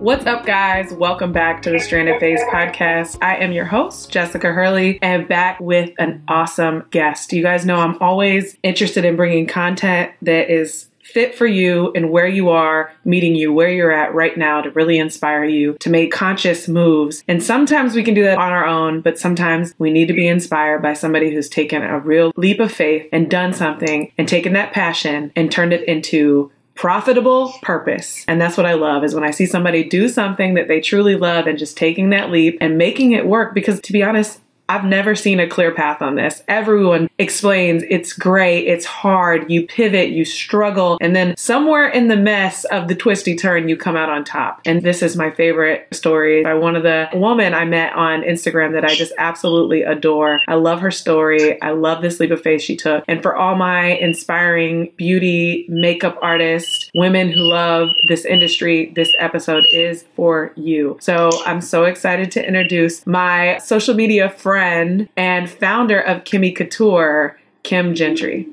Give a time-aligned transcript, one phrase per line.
[0.00, 0.94] What's up, guys?
[0.94, 3.18] Welcome back to the Stranded Phase podcast.
[3.20, 7.34] I am your host, Jessica Hurley, and back with an awesome guest.
[7.34, 12.10] You guys know I'm always interested in bringing content that is fit for you and
[12.10, 15.90] where you are, meeting you where you're at right now to really inspire you to
[15.90, 17.22] make conscious moves.
[17.28, 20.28] And sometimes we can do that on our own, but sometimes we need to be
[20.28, 24.54] inspired by somebody who's taken a real leap of faith and done something and taken
[24.54, 28.24] that passion and turned it into profitable purpose.
[28.26, 31.14] And that's what I love is when I see somebody do something that they truly
[31.14, 34.84] love and just taking that leap and making it work because to be honest, I've
[34.84, 36.44] never seen a clear path on this.
[36.46, 42.16] Everyone explains it's great, it's hard, you pivot, you struggle, and then somewhere in the
[42.16, 44.60] mess of the twisty turn, you come out on top.
[44.64, 48.74] And this is my favorite story by one of the woman I met on Instagram
[48.74, 50.40] that I just absolutely adore.
[50.46, 51.60] I love her story.
[51.60, 53.02] I love this leap of faith she took.
[53.08, 59.64] And for all my inspiring beauty makeup artists, women who love this industry, this episode
[59.72, 60.96] is for you.
[61.00, 66.54] So I'm so excited to introduce my social media friend friend and founder of Kimmy
[66.54, 68.46] Kouture, Kim Gentry.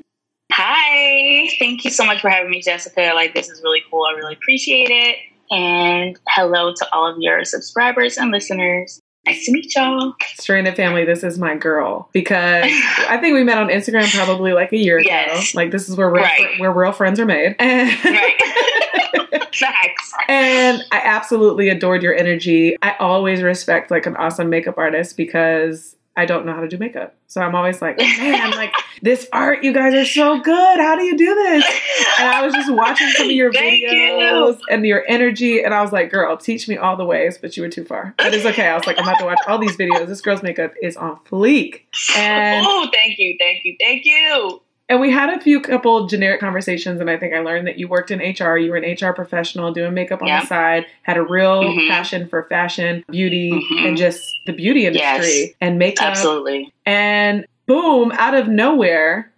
[0.52, 3.12] Hi, thank you so much for having me, Jessica.
[3.14, 4.06] Like, this is really cool.
[4.06, 5.16] I really appreciate it.
[5.50, 9.02] And hello to all of your subscribers and listeners.
[9.26, 10.14] Nice to meet y'all.
[10.38, 12.64] Stranded family, this is my girl because
[13.08, 15.50] I think we met on Instagram probably like a year yes.
[15.52, 15.60] ago.
[15.60, 16.58] Like this is where real, right.
[16.58, 17.54] where real friends are made.
[17.58, 18.40] And right.
[19.54, 20.14] Facts.
[20.28, 22.76] And I absolutely adored your energy.
[22.80, 26.78] I always respect like an awesome makeup artist because I don't know how to do
[26.78, 27.14] makeup.
[27.28, 30.80] So I'm always like, man, like this art, you guys are so good.
[30.80, 31.64] How do you do this?
[32.18, 34.60] And I was just watching some of your videos you.
[34.68, 37.62] and your energy, and I was like, girl, teach me all the ways, but you
[37.62, 38.14] were too far.
[38.18, 38.66] But it's okay.
[38.66, 40.08] I was like, I'm about to watch all these videos.
[40.08, 41.82] This girl's makeup is on fleek.
[42.16, 44.60] And oh, thank you, thank you, thank you.
[44.88, 47.88] And we had a few couple generic conversations, and I think I learned that you
[47.88, 48.56] worked in HR.
[48.56, 50.40] You were an HR professional doing makeup on yeah.
[50.40, 51.90] the side, had a real mm-hmm.
[51.90, 53.86] passion for fashion, beauty, mm-hmm.
[53.86, 55.50] and just the beauty industry yes.
[55.60, 56.06] and makeup.
[56.06, 56.72] Absolutely.
[56.86, 59.30] And boom, out of nowhere,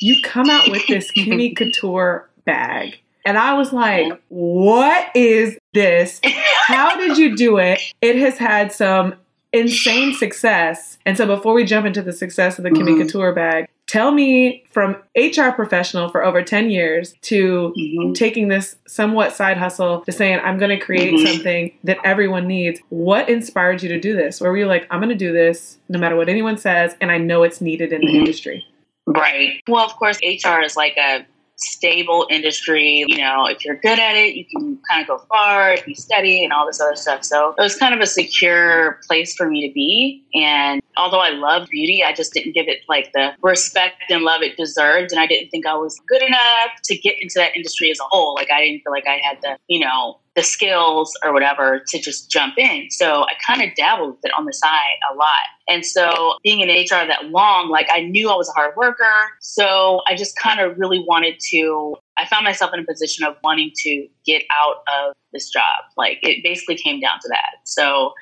[0.00, 2.98] you come out with this Kimmy Kouture bag.
[3.24, 6.20] And I was like, what is this?
[6.66, 7.80] How did you do it?
[8.00, 9.14] It has had some
[9.52, 10.98] insane success.
[11.06, 13.02] And so before we jump into the success of the Kimmy mm-hmm.
[13.02, 18.12] Kouture bag, tell me from HR professional for over 10 years to mm-hmm.
[18.12, 21.26] taking this somewhat side hustle to saying, I'm going to create mm-hmm.
[21.26, 22.80] something that everyone needs.
[22.90, 24.40] What inspired you to do this?
[24.40, 27.10] Where were you like, I'm going to do this no matter what anyone says, and
[27.10, 28.16] I know it's needed in the mm-hmm.
[28.16, 28.64] industry?
[29.06, 29.62] Right.
[29.66, 33.04] Well, of course, HR is like a stable industry.
[33.08, 35.94] You know, if you're good at it, you can kind of go far, if you
[35.94, 37.24] study and all this other stuff.
[37.24, 40.24] So it was kind of a secure place for me to be.
[40.34, 44.42] And although I love beauty, I just didn't give it like the respect and love
[44.42, 45.12] it deserved.
[45.12, 48.04] And I didn't think I was good enough to get into that industry as a
[48.08, 48.34] whole.
[48.34, 51.98] Like I didn't feel like I had the, you know, the skills or whatever to
[51.98, 52.90] just jump in.
[52.90, 55.48] So I kind of dabbled with it on the side a lot.
[55.68, 59.04] And so being in HR that long, like I knew I was a hard worker.
[59.40, 63.34] So I just kind of really wanted to, I found myself in a position of
[63.42, 65.82] wanting to get out of this job.
[65.96, 67.56] Like it basically came down to that.
[67.64, 68.12] So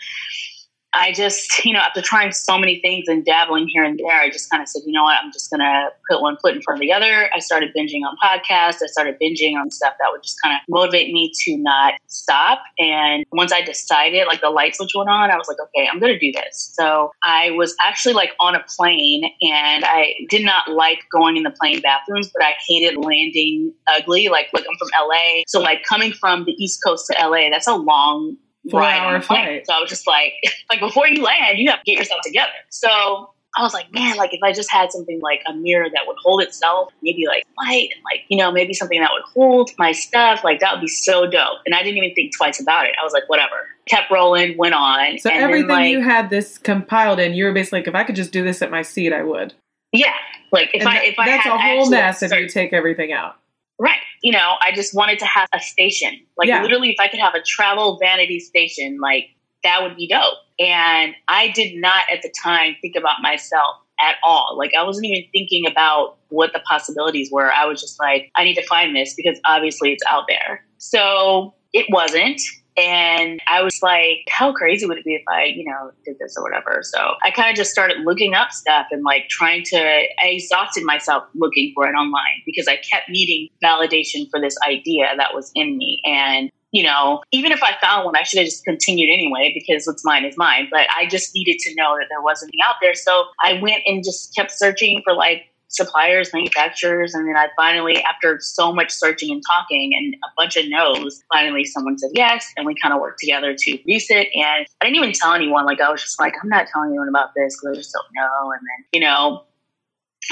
[0.97, 4.31] I just, you know, after trying so many things and dabbling here and there, I
[4.31, 6.63] just kind of said, you know what, I'm just going to put one foot in
[6.63, 7.31] front of the other.
[7.35, 8.83] I started binging on podcasts.
[8.83, 12.61] I started binging on stuff that would just kind of motivate me to not stop.
[12.79, 16.01] And once I decided, like the light switch went on, I was like, okay, I'm
[16.01, 16.73] going to do this.
[16.75, 21.43] So I was actually like on a plane and I did not like going in
[21.43, 24.29] the plane bathrooms, but I hated landing ugly.
[24.29, 25.43] Like, look, I'm from LA.
[25.47, 28.37] So like coming from the East Coast to LA, that's a long
[28.71, 29.67] four hour flight.
[29.67, 30.33] So I was just like,
[30.71, 32.53] like before you land, you have to get yourself together.
[32.71, 36.03] So I was like, man, like if I just had something like a mirror that
[36.07, 39.71] would hold itself, maybe like light and like, you know, maybe something that would hold
[39.79, 41.59] my stuff, like that would be so dope.
[41.65, 42.95] And I didn't even think twice about it.
[43.01, 43.69] I was like, whatever.
[43.89, 45.19] Kept rolling, went on.
[45.19, 48.05] So everything then, like, you had this compiled in, you were basically like, if I
[48.05, 49.55] could just do this at my seat, I would.
[49.93, 50.13] Yeah.
[50.53, 53.37] Like if and I if I that's a whole mess if you take everything out.
[53.79, 53.99] Right.
[54.23, 56.21] You know, I just wanted to have a station.
[56.37, 56.63] Like yeah.
[56.63, 59.27] literally if I could have a travel vanity station, like
[59.63, 60.39] that would be dope.
[60.59, 64.57] And I did not at the time think about myself at all.
[64.59, 67.53] Like I wasn't even thinking about what the possibilities were.
[67.53, 70.65] I was just like, I need to find this because obviously it's out there.
[70.79, 72.41] So it wasn't.
[72.77, 76.35] And I was like, how crazy would it be if I, you know, did this
[76.37, 76.81] or whatever?
[76.83, 80.85] So I kind of just started looking up stuff and like trying to, I exhausted
[80.85, 85.51] myself looking for it online because I kept needing validation for this idea that was
[85.55, 86.01] in me.
[86.05, 89.87] And you know, even if I found one, I should have just continued anyway because
[89.87, 90.69] what's mine is mine.
[90.71, 92.95] But I just needed to know that there wasn't out there.
[92.95, 98.03] So I went and just kept searching for like suppliers, manufacturers, and then I finally,
[98.03, 102.53] after so much searching and talking and a bunch of no's, finally someone said yes,
[102.57, 104.29] and we kind of worked together to produce it.
[104.35, 105.67] And I didn't even tell anyone.
[105.67, 108.07] Like I was just like, I'm not telling anyone about this because I just don't
[108.15, 108.53] know.
[108.53, 109.45] And then you know.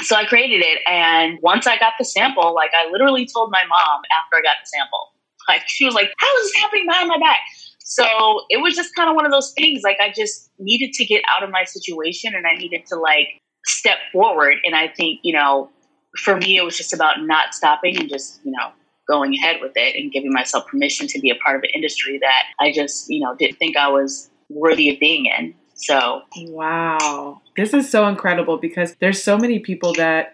[0.01, 3.63] So I created it, and once I got the sample, like I literally told my
[3.69, 5.13] mom after I got the sample,
[5.47, 7.39] like she was like, "How is this happening behind my back?"
[7.79, 9.81] So it was just kind of one of those things.
[9.83, 13.41] Like I just needed to get out of my situation, and I needed to like
[13.65, 14.57] step forward.
[14.65, 15.69] And I think, you know,
[16.17, 18.71] for me, it was just about not stopping and just, you know,
[19.07, 22.17] going ahead with it and giving myself permission to be a part of an industry
[22.19, 25.53] that I just, you know, didn't think I was worthy of being in.
[25.75, 27.41] So, wow.
[27.57, 30.33] This is so incredible because there's so many people that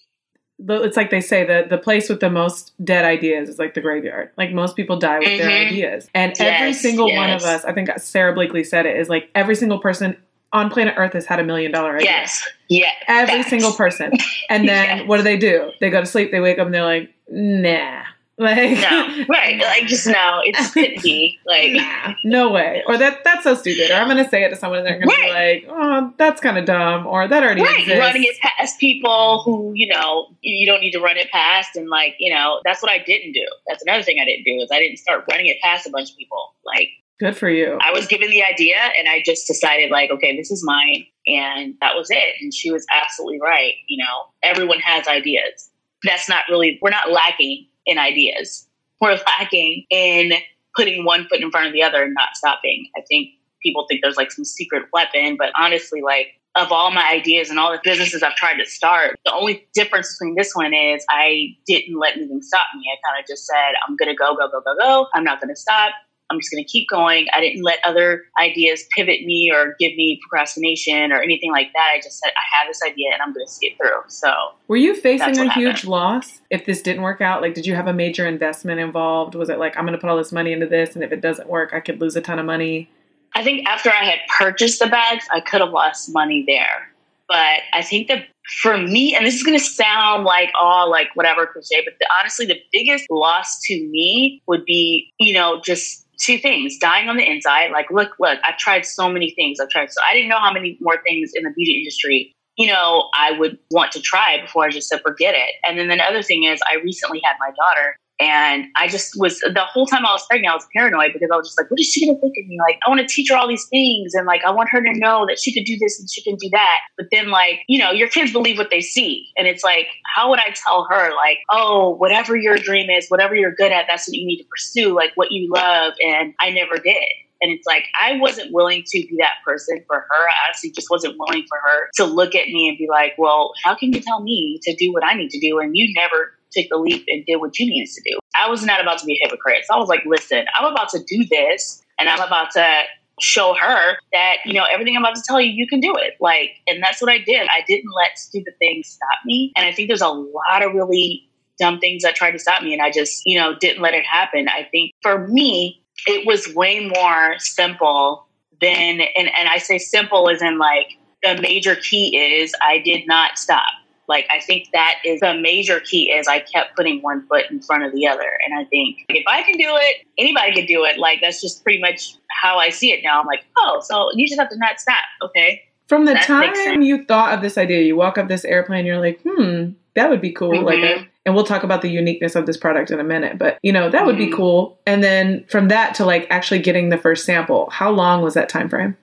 [0.69, 3.81] it's like they say that the place with the most dead ideas is like the
[3.81, 4.30] graveyard.
[4.38, 5.38] Like most people die with mm-hmm.
[5.39, 6.07] their ideas.
[6.13, 7.18] And yes, every single yes.
[7.18, 10.18] one of us, I think Sara Blakely said it, is like every single person
[10.53, 12.09] on planet Earth has had a million dollar idea.
[12.09, 12.48] Yes.
[12.68, 12.92] Yeah.
[13.07, 13.50] Every facts.
[13.50, 14.12] single person.
[14.50, 15.07] And then yes.
[15.07, 15.71] what do they do?
[15.80, 18.03] They go to sleep, they wake up and they're like, nah.
[18.38, 19.25] Like No.
[19.30, 19.62] Right.
[19.62, 21.03] Like just no, it's couldn't.
[21.45, 22.81] Like nah, no way.
[22.88, 23.92] Or that that's so stupid.
[23.92, 25.62] Or I'm gonna say it to someone and they're gonna right.
[25.62, 27.81] be like, Oh, that's kinda dumb or that already right.
[27.81, 28.00] exists.
[28.00, 31.88] Running it past people who, you know, you don't need to run it past and
[31.88, 33.45] like, you know, that's what I didn't do.
[33.68, 36.09] That's another thing I didn't do is I didn't start running it past a bunch
[36.12, 36.56] of people.
[36.65, 36.89] Like
[37.22, 37.78] Good for you.
[37.80, 41.06] I was given the idea and I just decided, like, okay, this is mine.
[41.28, 42.34] And that was it.
[42.42, 43.74] And she was absolutely right.
[43.88, 45.70] You know, everyone has ideas.
[46.04, 48.68] That's not really, we're not lacking in ideas.
[49.00, 50.32] We're lacking in
[50.76, 52.90] putting one foot in front of the other and not stopping.
[52.98, 53.30] I think
[53.62, 57.60] people think there's like some secret weapon, but honestly, like, of all my ideas and
[57.60, 61.56] all the businesses I've tried to start, the only difference between this one is I
[61.68, 62.82] didn't let anything stop me.
[62.92, 65.08] I kind of just said, I'm going to go, go, go, go, go.
[65.14, 65.92] I'm not going to stop.
[66.31, 67.28] I'm just going to keep going.
[67.33, 71.92] I didn't let other ideas pivot me or give me procrastination or anything like that.
[71.94, 74.01] I just said, I have this idea and I'm going to see it through.
[74.07, 74.31] So,
[74.68, 75.89] were you facing a huge happened.
[75.89, 77.42] loss if this didn't work out?
[77.42, 79.36] Like, did you have a major investment involved?
[79.36, 81.22] Was it like, I'm going to put all this money into this and if it
[81.22, 82.89] doesn't work, I could lose a ton of money?
[83.36, 86.89] I think after I had purchased the bags, I could have lost money there.
[87.27, 88.25] But I think that
[88.62, 92.07] for me, and this is going to sound like all like whatever cliche, but the,
[92.19, 97.18] honestly, the biggest loss to me would be, you know, just two things dying on
[97.18, 100.30] the inside like look look i've tried so many things i've tried so i didn't
[100.30, 104.00] know how many more things in the beauty industry you know i would want to
[104.00, 105.56] try before i just said forget it.
[105.68, 109.40] And then the other thing is i recently had my daughter and I just was
[109.40, 111.80] the whole time I was pregnant, I was paranoid because I was just like, what
[111.80, 112.60] is she gonna think of me?
[112.60, 114.94] Like, I want to teach her all these things and like I want her to
[114.94, 116.78] know that she could do this and she can do that.
[116.98, 119.30] But then like, you know, your kids believe what they see.
[119.38, 123.36] And it's like, how would I tell her, like, oh, whatever your dream is, whatever
[123.36, 125.94] you're good at, that's what you need to pursue, like what you love.
[126.06, 127.04] And I never did.
[127.42, 130.28] And it's like, I wasn't willing to be that person for her.
[130.28, 133.54] I honestly just wasn't willing for her to look at me and be like, well,
[133.64, 135.58] how can you tell me to do what I need to do?
[135.58, 138.19] And you never took the leap and did what you needed to do.
[138.36, 139.63] I was not about to be a hypocrite.
[139.65, 142.84] So I was like, listen, I'm about to do this and I'm about to
[143.20, 146.15] show her that, you know, everything I'm about to tell you, you can do it.
[146.20, 147.48] Like, and that's what I did.
[147.50, 149.51] I didn't let stupid things stop me.
[149.55, 151.27] And I think there's a lot of really
[151.60, 154.05] dumb things that tried to stop me and I just, you know, didn't let it
[154.05, 154.48] happen.
[154.50, 158.25] I think for me, it was way more simple
[158.60, 160.88] than, and, and I say simple as in like,
[161.22, 163.70] the major key is I did not stop.
[164.12, 167.62] Like I think that is the major key is I kept putting one foot in
[167.62, 168.30] front of the other.
[168.46, 171.00] And I think if I can do it, anybody can do it.
[171.00, 173.22] Like that's just pretty much how I see it now.
[173.22, 175.03] I'm like, oh, so you just have to not stop.
[175.24, 175.62] Okay.
[175.88, 179.00] From the that time you thought of this idea, you walk up this airplane, you're
[179.00, 180.51] like, hmm, that would be cool.
[180.51, 180.65] Mm-hmm.
[180.65, 183.60] Like a, and we'll talk about the uniqueness of this product in a minute, but
[183.63, 184.32] you know, that would mm-hmm.
[184.32, 184.77] be cool.
[184.86, 188.50] And then from that to like actually getting the first sample, how long was that
[188.50, 188.98] time frame?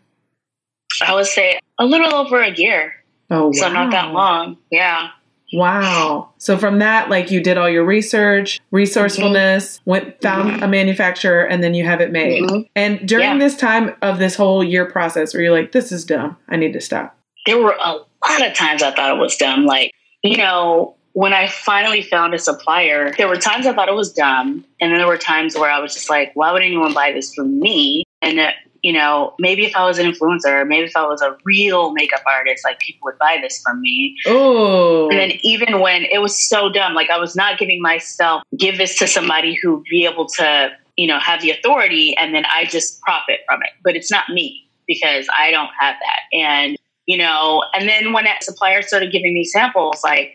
[1.06, 2.94] I would say a little over a year.
[3.30, 3.52] Oh, wow.
[3.52, 4.56] So not that long.
[4.70, 5.10] Yeah.
[5.52, 6.30] Wow.
[6.38, 9.90] So from that, like you did all your research, resourcefulness, mm-hmm.
[9.90, 10.62] went found mm-hmm.
[10.62, 12.42] a manufacturer, and then you have it made.
[12.42, 12.62] Mm-hmm.
[12.76, 13.38] And during yeah.
[13.38, 16.36] this time of this whole year process, where you're like, "This is dumb.
[16.48, 17.16] I need to stop."
[17.46, 19.64] There were a lot of times I thought it was dumb.
[19.64, 19.92] Like
[20.22, 24.12] you know, when I finally found a supplier, there were times I thought it was
[24.12, 27.12] dumb, and then there were times where I was just like, "Why would anyone buy
[27.12, 28.38] this from me?" And
[28.82, 32.22] you know, maybe if I was an influencer, maybe if I was a real makeup
[32.26, 34.16] artist, like people would buy this from me.
[34.26, 35.08] Oh.
[35.10, 38.78] And then even when it was so dumb, like I was not giving myself, give
[38.78, 42.66] this to somebody who be able to, you know, have the authority and then I
[42.66, 43.70] just profit from it.
[43.82, 46.36] But it's not me because I don't have that.
[46.36, 50.34] And, you know, and then when that supplier started giving me samples, like,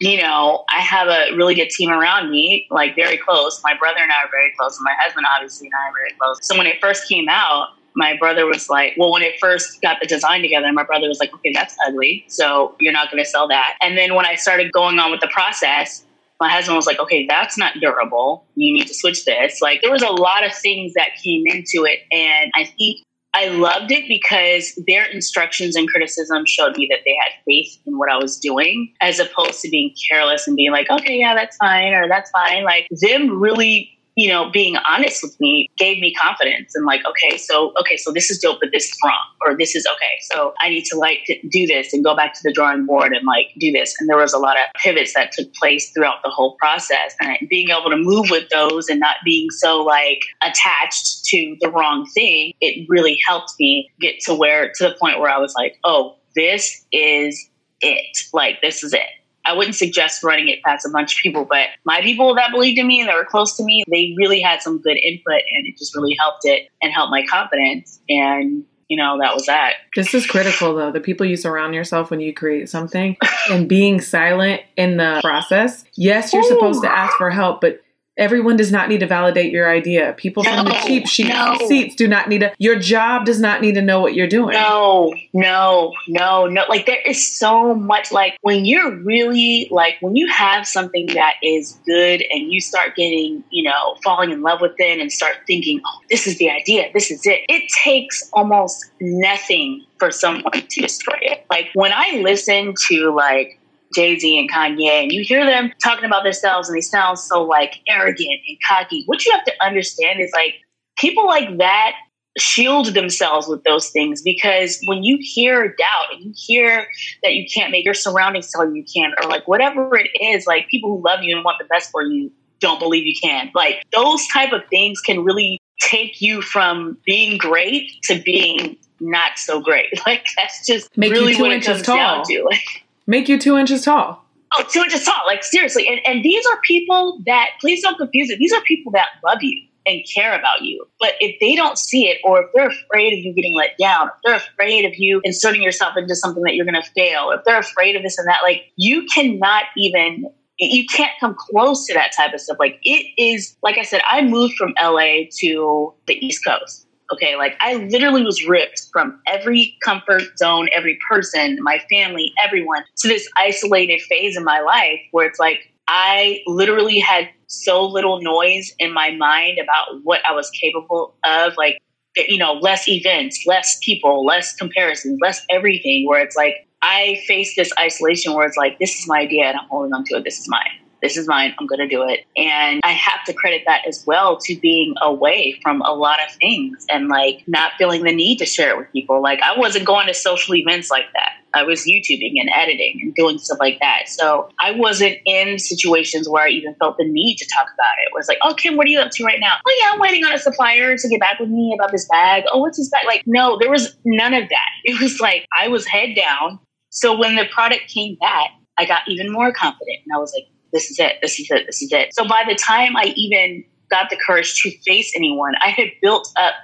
[0.00, 3.60] you know, I have a really good team around me, like very close.
[3.62, 6.18] My brother and I are very close, and my husband obviously and I are very
[6.18, 6.38] close.
[6.42, 9.98] So when it first came out, my brother was like, well, when it first got
[10.00, 12.24] the design together, my brother was like, okay, that's ugly.
[12.28, 13.76] So you're not going to sell that.
[13.82, 16.04] And then when I started going on with the process,
[16.40, 18.44] my husband was like, okay, that's not durable.
[18.56, 19.60] You need to switch this.
[19.62, 22.00] Like there was a lot of things that came into it.
[22.10, 23.02] And I think
[23.34, 27.98] I loved it because their instructions and criticism showed me that they had faith in
[27.98, 31.56] what I was doing, as opposed to being careless and being like, okay, yeah, that's
[31.56, 32.62] fine, or that's fine.
[32.64, 37.36] Like them really you know, being honest with me gave me confidence and like, okay,
[37.36, 40.18] so okay, so this is dope, but this is wrong, or this is okay.
[40.30, 43.26] So I need to like do this and go back to the drawing board and
[43.26, 43.94] like do this.
[43.98, 47.36] And there was a lot of pivots that took place throughout the whole process, and
[47.48, 52.06] being able to move with those and not being so like attached to the wrong
[52.14, 55.78] thing, it really helped me get to where to the point where I was like,
[55.84, 57.48] oh, this is
[57.80, 58.16] it.
[58.32, 59.00] Like this is it.
[59.46, 62.78] I wouldn't suggest running it past a bunch of people, but my people that believed
[62.78, 65.66] in me and that were close to me, they really had some good input and
[65.66, 68.00] it just really helped it and helped my confidence.
[68.08, 69.74] And you know, that was that.
[69.96, 70.92] This is critical though.
[70.92, 73.16] The people you surround yourself when you create something
[73.50, 75.84] and being silent in the process.
[75.96, 76.48] Yes, you're Ooh.
[76.48, 77.83] supposed to ask for help, but
[78.16, 80.14] Everyone does not need to validate your idea.
[80.16, 81.56] People from the cheap sheet no.
[81.66, 82.52] seats do not need to.
[82.58, 84.52] Your job does not need to know what you're doing.
[84.52, 86.64] No, no, no, no.
[86.68, 88.12] Like there is so much.
[88.12, 92.94] Like when you're really like when you have something that is good and you start
[92.94, 96.50] getting, you know, falling in love with it and start thinking, oh, this is the
[96.50, 96.90] idea.
[96.94, 97.40] This is it.
[97.48, 101.44] It takes almost nothing for someone to destroy it.
[101.50, 103.58] Like when I listen to like
[103.94, 107.42] Jay Z and Kanye, and you hear them talking about themselves and they sound so
[107.42, 109.04] like arrogant and cocky.
[109.06, 110.54] What you have to understand is like
[110.98, 111.92] people like that
[112.36, 116.86] shield themselves with those things because when you hear doubt and you hear
[117.22, 120.46] that you can't make your surroundings tell you you can, or like whatever it is,
[120.46, 123.50] like people who love you and want the best for you don't believe you can.
[123.54, 129.38] Like those type of things can really take you from being great to being not
[129.38, 129.86] so great.
[130.06, 131.96] Like that's just Make really what it comes tall.
[131.96, 132.44] down to.
[132.44, 132.60] Like
[133.06, 134.24] make you two inches tall.
[134.56, 135.88] Oh, two inches tall, like seriously.
[135.88, 139.38] And, and these are people that, please don't confuse it, these are people that love
[139.42, 140.86] you and care about you.
[140.98, 144.08] But if they don't see it, or if they're afraid of you getting let down,
[144.08, 147.44] if they're afraid of you inserting yourself into something that you're going to fail, if
[147.44, 151.94] they're afraid of this and that, like you cannot even you can't come close to
[151.94, 152.58] that type of stuff.
[152.60, 156.83] Like it is, like I said, I moved from LA to the East Coast.
[157.12, 162.84] Okay, like I literally was ripped from every comfort zone, every person, my family, everyone
[162.98, 168.22] to this isolated phase in my life where it's like I literally had so little
[168.22, 171.56] noise in my mind about what I was capable of.
[171.58, 171.78] Like,
[172.16, 176.06] you know, less events, less people, less comparisons, less everything.
[176.08, 179.58] Where it's like I faced this isolation where it's like, this is my idea and
[179.58, 180.24] I'm holding on to it.
[180.24, 181.54] This is mine this is mine.
[181.58, 182.20] I'm going to do it.
[182.34, 186.34] And I have to credit that as well to being away from a lot of
[186.36, 189.22] things and like not feeling the need to share it with people.
[189.22, 191.32] Like I wasn't going to social events like that.
[191.54, 194.08] I was YouTubing and editing and doing stuff like that.
[194.08, 198.08] So I wasn't in situations where I even felt the need to talk about it.
[198.08, 199.56] It was like, oh, Kim, what are you up to right now?
[199.64, 202.44] Oh, yeah, I'm waiting on a supplier to get back with me about this bag.
[202.50, 203.04] Oh, what's this bag?
[203.06, 204.68] Like, no, there was none of that.
[204.84, 206.58] It was like I was head down.
[206.88, 209.98] So when the product came back, I got even more confident.
[210.06, 212.14] And I was like, this is it, this is it, this is it.
[212.14, 216.30] So by the time I even got the courage to face anyone, I had built
[216.36, 216.54] up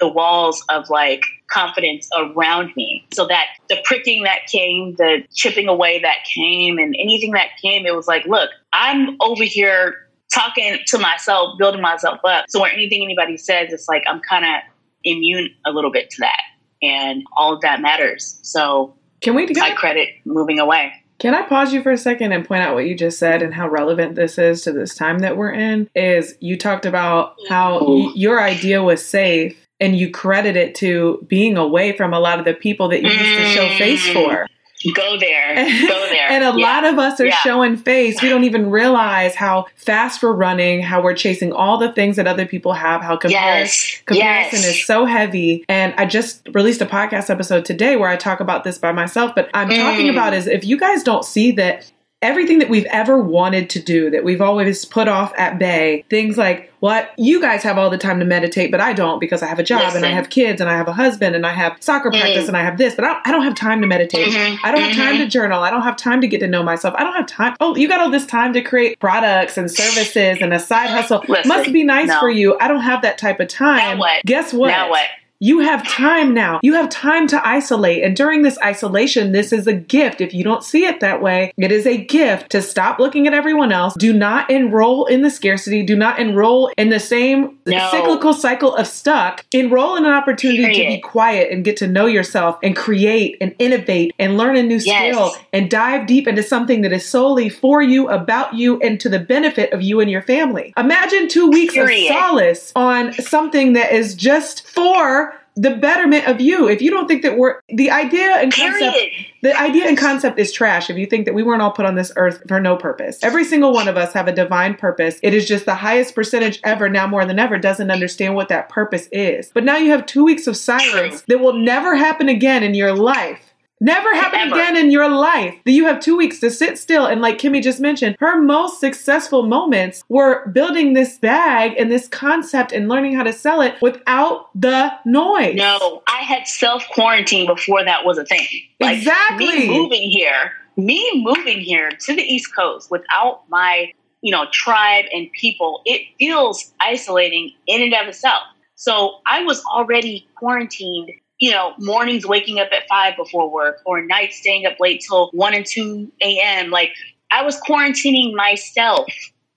[0.00, 5.68] the walls of like confidence around me so that the pricking that came, the chipping
[5.68, 10.78] away that came, and anything that came, it was like, look, I'm over here talking
[10.86, 12.46] to myself, building myself up.
[12.48, 14.62] So when anything anybody says, it's like I'm kind of
[15.04, 16.40] immune a little bit to that.
[16.82, 18.40] And all of that matters.
[18.42, 20.92] So can we I credit moving away.
[21.20, 23.52] Can I pause you for a second and point out what you just said and
[23.52, 25.88] how relevant this is to this time that we're in?
[25.94, 31.24] Is you talked about how y- your idea was safe and you credit it to
[31.28, 34.12] being away from a lot of the people that you used to show face mm.
[34.14, 34.46] for.
[34.94, 35.54] Go there.
[35.88, 36.30] Go there.
[36.30, 36.66] and a yeah.
[36.66, 37.36] lot of us are yeah.
[37.36, 38.22] showing face.
[38.22, 42.26] We don't even realize how fast we're running, how we're chasing all the things that
[42.26, 44.00] other people have, how yes.
[44.06, 44.76] comparison yes.
[44.76, 45.64] is so heavy.
[45.68, 49.34] And I just released a podcast episode today where I talk about this by myself,
[49.34, 49.76] but I'm mm.
[49.76, 51.90] talking about is if you guys don't see that
[52.22, 56.36] everything that we've ever wanted to do that we've always put off at bay, things
[56.36, 59.46] like what you guys have all the time to meditate, but I don't because I
[59.46, 59.98] have a job Listen.
[59.98, 62.48] and I have kids and I have a husband and I have soccer practice Mm.
[62.48, 64.28] and I have this, but I don't, I don't have time to meditate.
[64.28, 65.24] Mhm, I don't have time mhm.
[65.24, 65.62] to journal.
[65.62, 66.94] I don't have time to get to know myself.
[66.96, 67.54] I don't have time.
[67.60, 71.22] Oh, you got all this time to create products and services and a side hustle.
[71.28, 72.20] Listen, Must be nice no.
[72.20, 72.56] for you.
[72.60, 73.76] I don't have that type of time.
[73.78, 74.24] Now what?
[74.24, 74.68] Guess what?
[74.68, 75.06] Now what?
[75.42, 76.60] You have time now.
[76.62, 78.04] You have time to isolate.
[78.04, 80.20] And during this isolation, this is a gift.
[80.20, 83.32] If you don't see it that way, it is a gift to stop looking at
[83.32, 83.94] everyone else.
[83.94, 85.82] Do not enroll in the scarcity.
[85.82, 87.88] Do not enroll in the same No.
[87.90, 89.46] cyclical cycle of stuck.
[89.52, 93.54] Enroll in an opportunity to be quiet and get to know yourself and create and
[93.58, 95.14] innovate and learn a new Yes.
[95.14, 99.08] skill and dive deep into something that is solely for you, about you, and to
[99.08, 100.74] the benefit of you and your family.
[100.76, 102.10] Imagine two weeks Period.
[102.10, 106.68] of solace on something that is just for the betterment of you.
[106.68, 109.26] If you don't think that we're the idea and concept Period.
[109.42, 111.96] the idea and concept is trash if you think that we weren't all put on
[111.96, 113.18] this earth for no purpose.
[113.22, 115.18] Every single one of us have a divine purpose.
[115.22, 118.68] It is just the highest percentage ever, now more than ever, doesn't understand what that
[118.68, 119.50] purpose is.
[119.52, 122.94] But now you have two weeks of silence that will never happen again in your
[122.94, 123.49] life.
[123.80, 124.54] Never happen Ever.
[124.54, 125.54] again in your life.
[125.64, 127.06] That you have two weeks to sit still.
[127.06, 132.06] And like Kimmy just mentioned, her most successful moments were building this bag and this
[132.06, 135.54] concept and learning how to sell it without the noise.
[135.54, 138.46] No, I had self quarantine before that was a thing.
[138.80, 139.46] Exactly.
[139.46, 145.06] Me moving here, me moving here to the East Coast without my, you know, tribe
[145.12, 148.42] and people, it feels isolating in and of itself.
[148.74, 151.10] So I was already quarantined.
[151.40, 155.30] You know, mornings waking up at five before work, or nights staying up late till
[155.32, 156.70] one and two a.m.
[156.70, 156.92] Like
[157.32, 159.06] I was quarantining myself.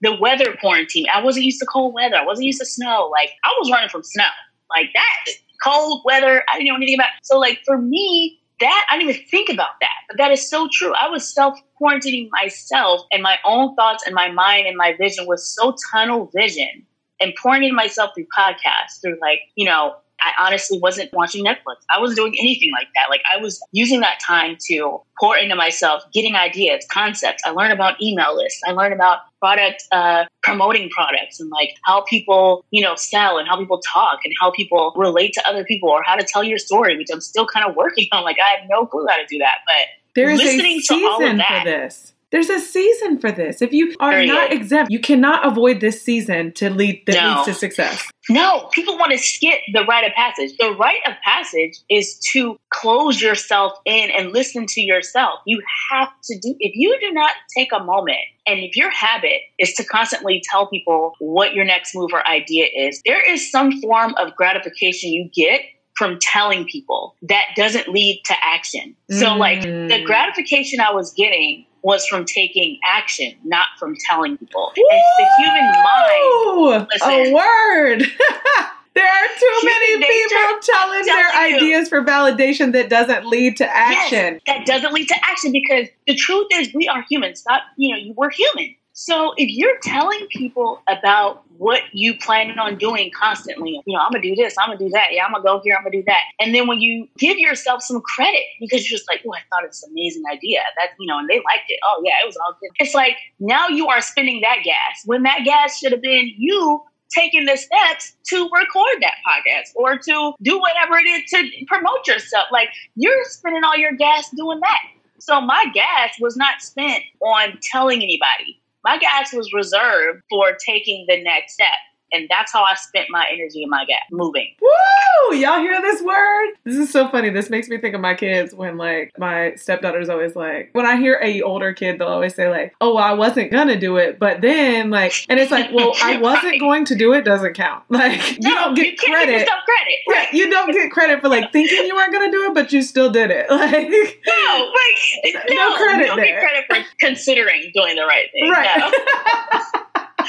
[0.00, 1.06] The weather quarantine.
[1.12, 2.16] I wasn't used to cold weather.
[2.16, 3.08] I wasn't used to snow.
[3.10, 4.28] Like I was running from snow.
[4.68, 6.42] Like that cold weather.
[6.52, 7.10] I didn't know anything about.
[7.22, 9.94] So like for me, that I didn't even think about that.
[10.08, 10.92] But that is so true.
[10.94, 15.26] I was self quarantining myself and my own thoughts and my mind and my vision
[15.26, 16.86] was so tunnel vision
[17.20, 21.76] and pouring into myself through podcasts, through like, you know, I honestly wasn't watching Netflix.
[21.94, 23.10] I wasn't doing anything like that.
[23.10, 27.42] Like I was using that time to pour into myself, getting ideas, concepts.
[27.44, 28.60] I learned about email lists.
[28.66, 33.46] I learned about product uh, promoting products and like how people, you know, sell and
[33.46, 36.58] how people talk and how people relate to other people or how to tell your
[36.58, 38.24] story, which I'm still kind of working on.
[38.24, 40.94] Like I have no clue how to do that, but There is a listening to
[40.94, 41.64] all of season that.
[41.64, 42.13] for this.
[42.34, 43.62] There's a season for this.
[43.62, 44.26] If you are Period.
[44.26, 47.28] not exempt, you cannot avoid this season to lead that No.
[47.36, 48.10] leads to success.
[48.28, 50.50] No, people want to skip the rite of passage.
[50.58, 55.34] The rite of passage is to close yourself in and listen to yourself.
[55.46, 58.18] You have to do, if you do not take a moment
[58.48, 62.66] and if your habit is to constantly tell people what your next move or idea
[62.74, 65.60] is, there is some form of gratification you get
[65.96, 68.96] from telling people that doesn't lead to action.
[69.08, 70.04] So, like, the Mm.
[70.04, 74.72] gratification I was getting was from taking action, not from telling people.
[74.74, 76.88] And the human mind.
[76.90, 78.00] Listen, a word.
[78.94, 81.56] there are too many people telling their you.
[81.56, 84.40] ideas for validation that doesn't lead to action.
[84.46, 87.44] Yes, that doesn't lead to action because the truth is we are humans.
[87.46, 88.74] Not you know, you we're human.
[88.96, 94.12] So if you're telling people about what you plan on doing constantly, you know, I'm
[94.12, 96.04] gonna do this, I'm gonna do that, yeah, I'm gonna go here, I'm gonna do
[96.06, 99.40] that, and then when you give yourself some credit because you're just like, oh, I
[99.50, 101.80] thought it's an amazing idea, that you know, and they liked it.
[101.84, 102.70] Oh yeah, it was all good.
[102.78, 106.80] It's like now you are spending that gas when that gas should have been you
[107.12, 112.06] taking the steps to record that podcast or to do whatever it is to promote
[112.06, 112.46] yourself.
[112.52, 114.80] Like you're spending all your gas doing that.
[115.18, 118.60] So my gas was not spent on telling anybody.
[118.84, 121.68] My gas was reserved for taking the next step.
[122.14, 124.48] And that's how I spent my energy and my gas moving.
[124.60, 125.36] Woo!
[125.36, 126.50] Y'all hear this word?
[126.64, 127.30] This is so funny.
[127.30, 130.96] This makes me think of my kids when like my stepdaughter's always like when I
[130.96, 134.18] hear a older kid, they'll always say like, "Oh, well, I wasn't gonna do it,
[134.18, 136.60] but then like," and it's like, "Well, I wasn't Right.
[136.60, 137.82] going to do it." Doesn't count.
[137.90, 139.48] Like you don't get you can't credit.
[139.48, 139.98] Credit.
[140.08, 142.82] Yeah, you don't get credit for like thinking you weren't gonna do it, but you
[142.82, 143.46] still did it.
[143.50, 143.88] Like,
[144.26, 146.26] No, like No no, credit You don't there.
[146.26, 148.50] get credit for considering doing the right thing.
[148.50, 148.92] right.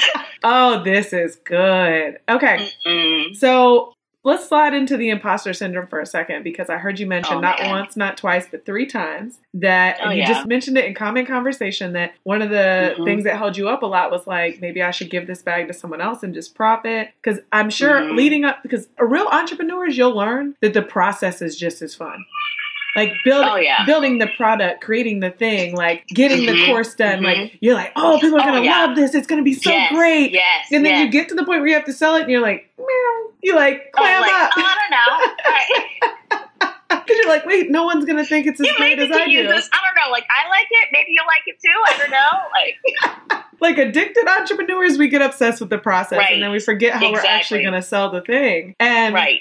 [0.44, 2.18] oh, this is good.
[2.28, 3.36] Okay, Mm-mm.
[3.36, 3.92] so
[4.24, 7.40] let's slide into the imposter syndrome for a second because I heard you mention Oh,
[7.40, 7.70] not man.
[7.70, 10.26] once, not twice, but three times that Oh, you yeah.
[10.26, 13.04] just mentioned it in common conversation that one of the Mhm.
[13.04, 15.68] things that held you up a lot was like maybe I should give this bag
[15.68, 18.16] to someone else and just profit because I'm sure Mhm.
[18.16, 22.24] leading up because a real entrepreneurs you'll learn that the process is just as fun.
[22.96, 23.84] Like building, Oh, yeah.
[23.84, 26.66] building the product, creating the thing, like getting the Mhm.
[26.66, 27.20] course done.
[27.20, 27.24] Mhm.
[27.24, 28.86] Like you're like, oh, people are Oh, gonna yeah.
[28.86, 29.14] love this.
[29.14, 30.32] It's gonna be so yes, great.
[30.32, 30.68] Yes.
[30.72, 31.04] And then yes.
[31.04, 33.30] you get to the point where you have to sell it, and you're like, meow.
[33.42, 34.50] You like Oh, clam like, up.
[34.56, 36.40] I don't know.
[36.88, 39.46] Because you're like, wait, no one's gonna think it's as You great as I do.
[39.46, 39.68] this.
[39.72, 40.10] I don't know.
[40.10, 40.88] Like I like it.
[40.92, 41.68] Maybe you'll like it too.
[41.86, 43.32] I don't know.
[43.32, 46.32] Like Like addicted entrepreneurs, we get obsessed with the process Right.
[46.34, 48.74] and then we forget how we're actually gonna sell the thing.
[48.78, 49.40] And right.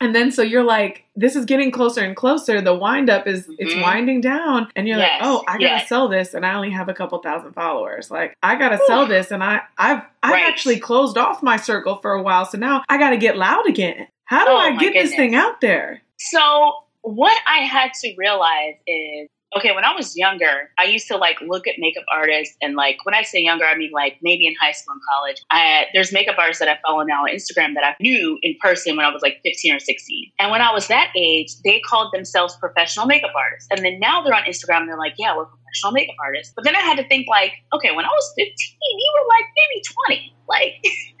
[0.00, 2.60] And then so you're like, this is getting closer and closer.
[2.60, 3.82] The wind up is it's Mhm.
[3.82, 5.88] winding down, and you're Yes, like, oh, I gotta yes.
[5.88, 8.10] sell this, and I only have a couple thousand followers.
[8.10, 10.46] Like I gotta sell this, and I I've I've Right.
[10.46, 14.08] actually closed off my circle for a while, so now I gotta get loud again.
[14.26, 16.02] How do Oh, I get this thing out there?
[16.18, 21.16] So what I had to realize is okay, when I was younger, I used to
[21.16, 24.46] like look at makeup artists and like when I say younger, I mean like maybe
[24.46, 25.42] in high school and college.
[25.50, 28.96] I there's makeup artists that I follow now on Instagram that I knew in person
[28.96, 30.32] when I was like 15 or 16.
[30.38, 33.68] And when I was that age, they called themselves professional makeup artists.
[33.70, 36.52] And then now they're on Instagram and they're like, yeah, we're professional makeup artists.
[36.54, 39.44] But then I had to think like, okay, when I was 15, you were like
[39.56, 40.32] maybe 20.
[40.48, 40.74] Like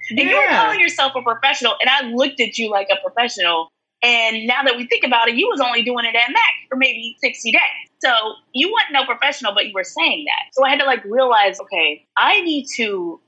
[0.10, 3.72] and you were calling yourself a professional, and I looked at you like a professional.
[4.06, 6.76] And now that we think about it, you was only doing it at Mac for
[6.76, 7.60] maybe 60 days.
[7.98, 8.10] So
[8.52, 10.54] you weren't no professional, but you were saying that.
[10.54, 13.18] So I had to like realize, okay, I need to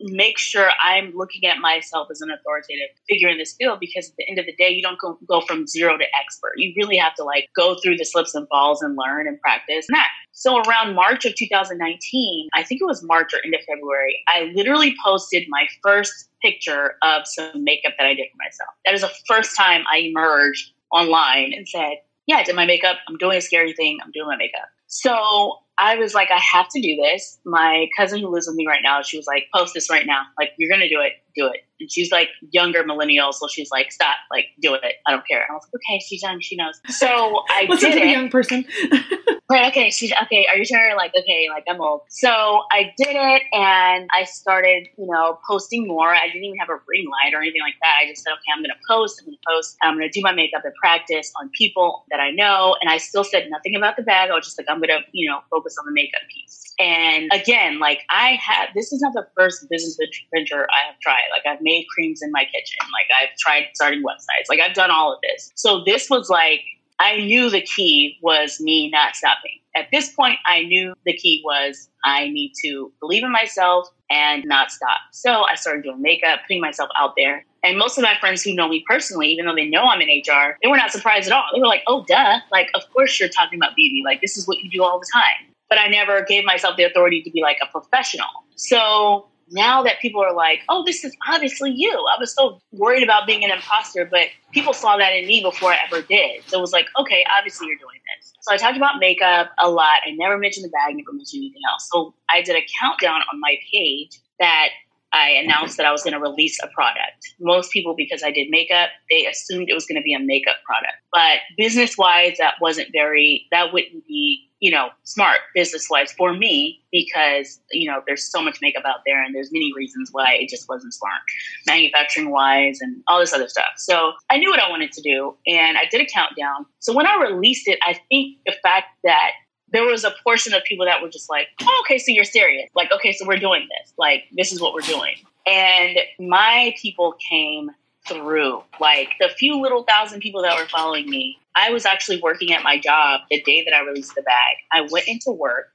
[0.00, 4.16] make sure I'm looking at myself as an authoritative figure in this field because at
[4.16, 6.52] the end of the day, you don't go, go from zero to expert.
[6.56, 9.86] You really have to like go through the slips and falls and learn and practice
[9.88, 10.08] and that.
[10.32, 14.52] So around March of 2019, I think it was March or end of February, I
[14.54, 18.70] literally posted my first picture of some makeup that I did for myself.
[18.84, 21.94] That is the first time I emerged online and said,
[22.26, 22.98] yeah, I did my makeup.
[23.08, 23.98] I'm doing a scary thing.
[24.04, 24.68] I'm doing my makeup.
[24.86, 27.38] So I was like, I have to do this.
[27.44, 30.22] My cousin who lives with me right now, she was like, post this right now.
[30.38, 31.12] Like, you're going to do it.
[31.36, 31.60] Do it.
[31.80, 33.32] And she's like younger millennial.
[33.32, 34.82] So she's like, stop, like, do it.
[35.06, 35.42] I don't care.
[35.42, 36.40] And I was like, okay, she's young.
[36.40, 36.80] She knows.
[36.88, 38.12] So I Listen did to the it.
[38.12, 38.64] young person.
[39.50, 40.46] Right, okay, she's okay.
[40.52, 40.94] Are you sure?
[40.94, 42.02] Like, okay, like I'm old.
[42.10, 42.28] So
[42.70, 46.14] I did it and I started, you know, posting more.
[46.14, 47.94] I didn't even have a ring light or anything like that.
[48.02, 50.64] I just said, okay, I'm gonna post, I'm gonna post, I'm gonna do my makeup
[50.64, 52.76] and practice on people that I know.
[52.82, 54.28] And I still said nothing about the bag.
[54.30, 56.74] I was just like, I'm gonna, you know, focus on the makeup piece.
[56.78, 59.98] And again, like I have this is not the first business
[60.32, 61.26] venture I have tried.
[61.32, 62.78] Like I've made creams in my kitchen.
[62.92, 64.48] Like I've tried starting websites.
[64.48, 65.50] Like I've done all of this.
[65.56, 66.60] So this was like
[67.00, 69.58] I knew the key was me not stopping.
[69.76, 74.44] At this point, I knew the key was I need to believe in myself and
[74.44, 74.98] not stop.
[75.12, 77.44] So I started doing makeup, putting myself out there.
[77.62, 80.08] And most of my friends who know me personally, even though they know I'm in
[80.08, 81.44] HR, they were not surprised at all.
[81.54, 82.40] They were like, oh, duh.
[82.50, 84.02] Like, of course you're talking about beauty.
[84.04, 85.52] Like, this is what you do all the time.
[85.68, 88.26] But I never gave myself the authority to be like a professional.
[88.56, 91.90] So now that people are like, oh, this is obviously you.
[91.90, 95.72] I was so worried about being an imposter, but people saw that in me before
[95.72, 96.42] I ever did.
[96.46, 98.34] So it was like, okay, obviously you're doing this.
[98.42, 100.00] So I talked about makeup a lot.
[100.06, 101.88] I never mentioned the bag, never mentioned anything else.
[101.92, 104.68] So I did a countdown on my page that
[105.12, 107.34] I announced that I was going to release a product.
[107.40, 110.56] Most people, because I did makeup, they assumed it was going to be a makeup
[110.66, 110.94] product.
[111.12, 116.34] But business wise, that wasn't very, that wouldn't be, you know, smart business wise for
[116.34, 120.34] me because, you know, there's so much makeup out there and there's many reasons why
[120.34, 121.20] it just wasn't smart,
[121.66, 123.70] manufacturing wise and all this other stuff.
[123.76, 126.66] So I knew what I wanted to do and I did a countdown.
[126.80, 129.30] So when I released it, I think the fact that
[129.72, 132.70] there was a portion of people that were just like, oh, okay, so you're serious.
[132.74, 133.92] Like, okay, so we're doing this.
[133.98, 135.14] Like, this is what we're doing.
[135.46, 137.70] And my people came
[138.06, 138.62] through.
[138.80, 142.62] Like, the few little thousand people that were following me, I was actually working at
[142.62, 144.56] my job the day that I released the bag.
[144.72, 145.72] I went into work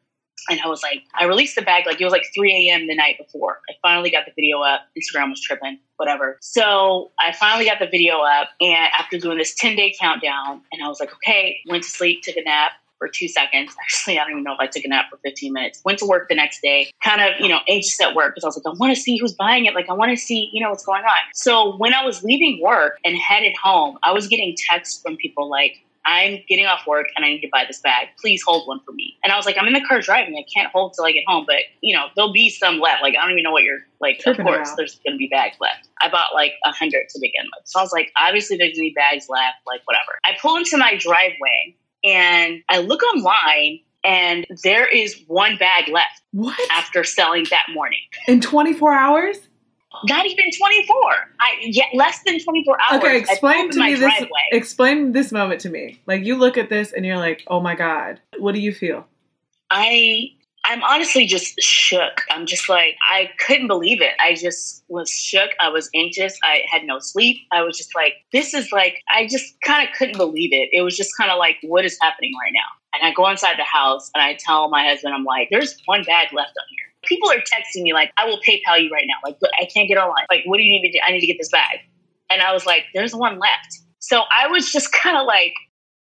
[0.49, 2.88] and I was like, I released the bag, like, it was like 3 a.m.
[2.88, 3.60] the night before.
[3.69, 4.82] I finally got the video up.
[4.97, 6.38] Instagram was tripping, whatever.
[6.41, 8.49] So I finally got the video up.
[8.60, 12.23] And after doing this 10 day countdown, and I was like, okay, went to sleep,
[12.23, 13.75] took a nap for two seconds.
[13.81, 15.81] Actually, I don't even know if I took a nap for 15 minutes.
[15.83, 18.47] Went to work the next day, kind of, you know, anxious at work because I
[18.47, 19.75] was like, I want to see who's buying it.
[19.75, 21.19] Like, I want to see, you know, what's going on.
[21.33, 25.49] So when I was leaving work and headed home, I was getting texts from people
[25.49, 28.09] like, I'm getting off work and I need to buy this bag.
[28.19, 29.17] Please hold one for me.
[29.23, 30.35] And I was like, I'm in the car driving.
[30.35, 33.01] I can't hold till I get home, but you know, there'll be some left.
[33.01, 34.21] Like, I don't even know what you're like.
[34.25, 35.87] Of course, there's going to be bags left.
[36.01, 37.67] I bought like a hundred to begin with.
[37.67, 40.19] So I was like, obviously there's going to be bags left, like whatever.
[40.25, 46.21] I pull into my driveway and I look online and there is one bag left
[46.31, 46.59] What?
[46.71, 47.99] after selling that morning.
[48.27, 49.37] In 24 hours?
[50.05, 50.95] Not even 24.
[51.39, 53.03] I yeah, less than 24 hours.
[53.03, 53.99] Okay, explain to me this.
[53.99, 54.27] driveway.
[54.51, 56.01] Explain this moment to me.
[56.07, 59.05] Like you look at this and you're like, "Oh my god, what do you feel?"
[59.69, 60.31] I
[60.65, 62.21] I'm honestly just shook.
[62.30, 64.13] I'm just like I couldn't believe it.
[64.19, 65.49] I just was shook.
[65.60, 66.38] I was anxious.
[66.43, 67.38] I had no sleep.
[67.52, 70.69] I was just like this is like I just kind of couldn't believe it.
[70.71, 72.62] It was just kind of like what is happening right now?
[72.93, 76.04] And I go inside the house and I tell my husband I'm like there's one
[76.04, 76.93] bag left on here.
[77.04, 79.15] People are texting me like I will PayPal you right now.
[79.26, 80.26] Like I can't get online.
[80.30, 80.99] Like what do you need to do?
[81.06, 81.80] I need to get this bag.
[82.30, 83.80] And I was like there's one left.
[83.99, 85.54] So I was just kind of like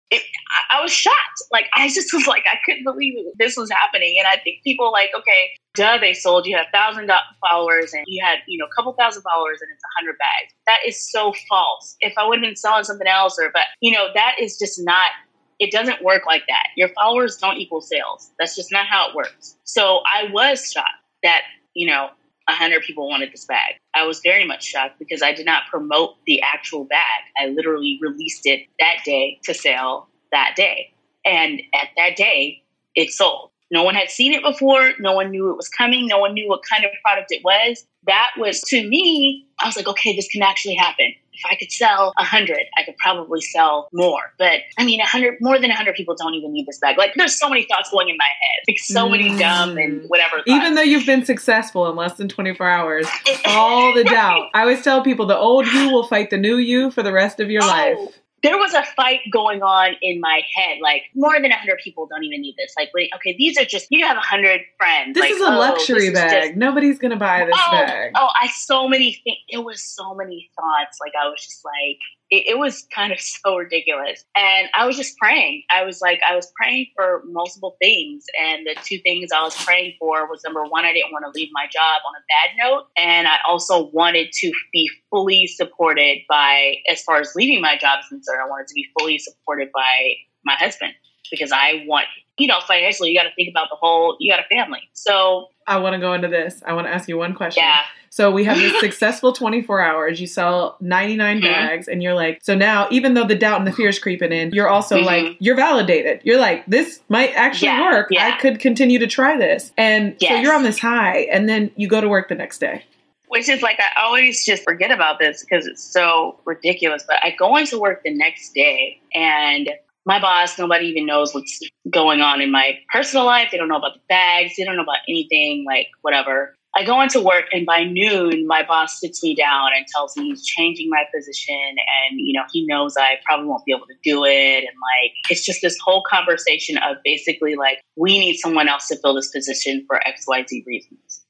[0.10, 1.44] it, I, I was shocked.
[1.52, 4.16] Like I just was like, I couldn't believe this was happening.
[4.20, 8.24] And I think people like, okay, duh, they sold you a thousand followers and you
[8.24, 10.54] had you know a couple thousand followers and it's a hundred bags.
[10.66, 11.96] That is so false.
[12.00, 14.80] If I would have been selling something else, or but you know that is just
[14.84, 15.12] not.
[15.60, 16.68] It doesn't work like that.
[16.76, 18.30] Your followers don't equal sales.
[18.38, 19.56] That's just not how it works.
[19.64, 20.88] So I was shocked
[21.24, 21.42] that
[21.74, 22.10] you know
[22.48, 23.76] 100 people wanted this bag.
[23.94, 27.24] I was very much shocked because I did not promote the actual bag.
[27.38, 30.94] I literally released it that day to sell that day.
[31.26, 32.64] And at that day,
[32.96, 33.52] it sold.
[33.72, 34.92] No one had seen it before.
[35.00, 36.08] No one knew it was coming.
[36.08, 37.86] No one knew what kind of product it was.
[38.06, 41.72] That was to me, I was like, okay, this can actually happen if I could
[41.72, 44.34] sell a hundred, I could probably sell more.
[44.38, 46.98] But I mean, a hundred, more than a hundred people don't even need this bag.
[46.98, 49.12] Like, there's so many thoughts going in my head, like so mm.
[49.12, 50.38] many dumb and whatever.
[50.38, 50.48] Thoughts.
[50.48, 53.08] Even though you've been successful in less than 24 hours,
[53.46, 54.50] all the doubt.
[54.54, 57.40] I always tell people the old you will fight the new you for the rest
[57.40, 60.78] of your oh, life there was a fight going on in my head.
[60.82, 62.74] Like more than hundred people don't even need this.
[62.78, 65.16] Like, wait, okay, these are just you have hundred friends.
[65.16, 66.50] This like, is a oh, luxury bag.
[66.50, 68.12] Just, Nobody's gonna buy this oh, bag.
[68.16, 69.38] Oh, I so many things.
[69.50, 71.00] It was so many thoughts.
[71.02, 74.26] Like I was just like, it, it, was kind of so ridiculous.
[74.36, 75.64] And I was just praying.
[75.70, 78.26] I was like, I was praying for multiple things.
[78.40, 81.32] And the two things I was praying for was number one, I didn't want to
[81.38, 82.88] leave my job on a bad note.
[82.98, 88.00] And I also wanted to be fully supported by, as far as leaving my job
[88.02, 90.14] is concerned, I wanted to be fully supported by
[90.44, 90.94] my husband
[91.32, 92.06] because I want,
[92.38, 94.82] you know, financially, you got to think about the whole, you got a family.
[94.94, 96.62] So I want to go into this.
[96.66, 97.64] I want to ask you one question.
[97.64, 97.82] Yeah.
[98.10, 100.22] So we have this successful 24 hours.
[100.22, 101.46] You sell 99 mm-hmm.
[101.46, 104.32] bags, and you're like, so now, even though the doubt and the fear is creeping
[104.32, 105.06] in, you're also mm-hmm.
[105.06, 106.22] like, you're validated.
[106.24, 107.92] You're like, this might actually yeah.
[107.92, 108.08] work.
[108.10, 108.34] Yeah.
[108.34, 109.72] I could continue to try this.
[109.78, 110.32] And yes.
[110.32, 112.84] so you're on this high, and then you go to work the next day.
[113.30, 117.04] Which is like, I always just forget about this because it's so ridiculous.
[117.06, 119.70] But I go into work the next day, and
[120.08, 121.60] my boss, nobody even knows what's
[121.92, 123.50] going on in my personal life.
[123.52, 124.54] They don't know about the bags.
[124.58, 126.56] They don't know about anything, like whatever.
[126.78, 130.30] I go into work and by noon, my boss sits me down and tells me
[130.30, 133.96] he's changing my position and, you know, he knows I probably won't be able to
[134.02, 134.60] do it.
[134.60, 138.98] And like, it's just this whole conversation of basically like, we need someone else to
[139.00, 141.26] fill this position for XYZ reasons.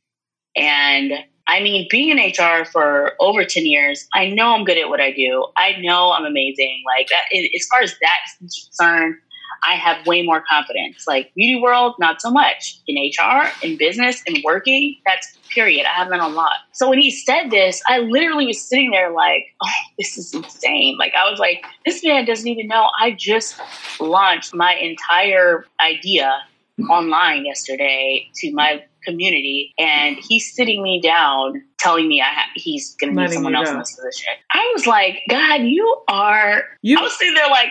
[0.56, 1.14] And
[1.48, 5.00] I mean, being in HR for over 10 years, I know I'm good at what
[5.00, 5.46] I do.
[5.56, 6.84] I know I'm amazing.
[6.86, 9.16] Like, that, as far as that's concerned,
[9.68, 11.06] I have way more confidence.
[11.08, 12.80] Like beauty world, not so much.
[12.88, 15.86] In HR, in business, in working, that's period.
[15.86, 16.58] I haven't a lot.
[16.74, 20.98] So when he said this, I literally was sitting there like, oh, this is insane.
[20.98, 23.60] Like I was like, this man doesn't even know I just
[24.00, 26.34] launched my entire idea
[26.90, 32.96] online yesterday to my community and he's sitting me down telling me I ha- he's
[32.96, 34.34] going to need someone else in this position.
[34.52, 36.64] I was like, God, you are.
[36.82, 37.70] You, I was sitting there like,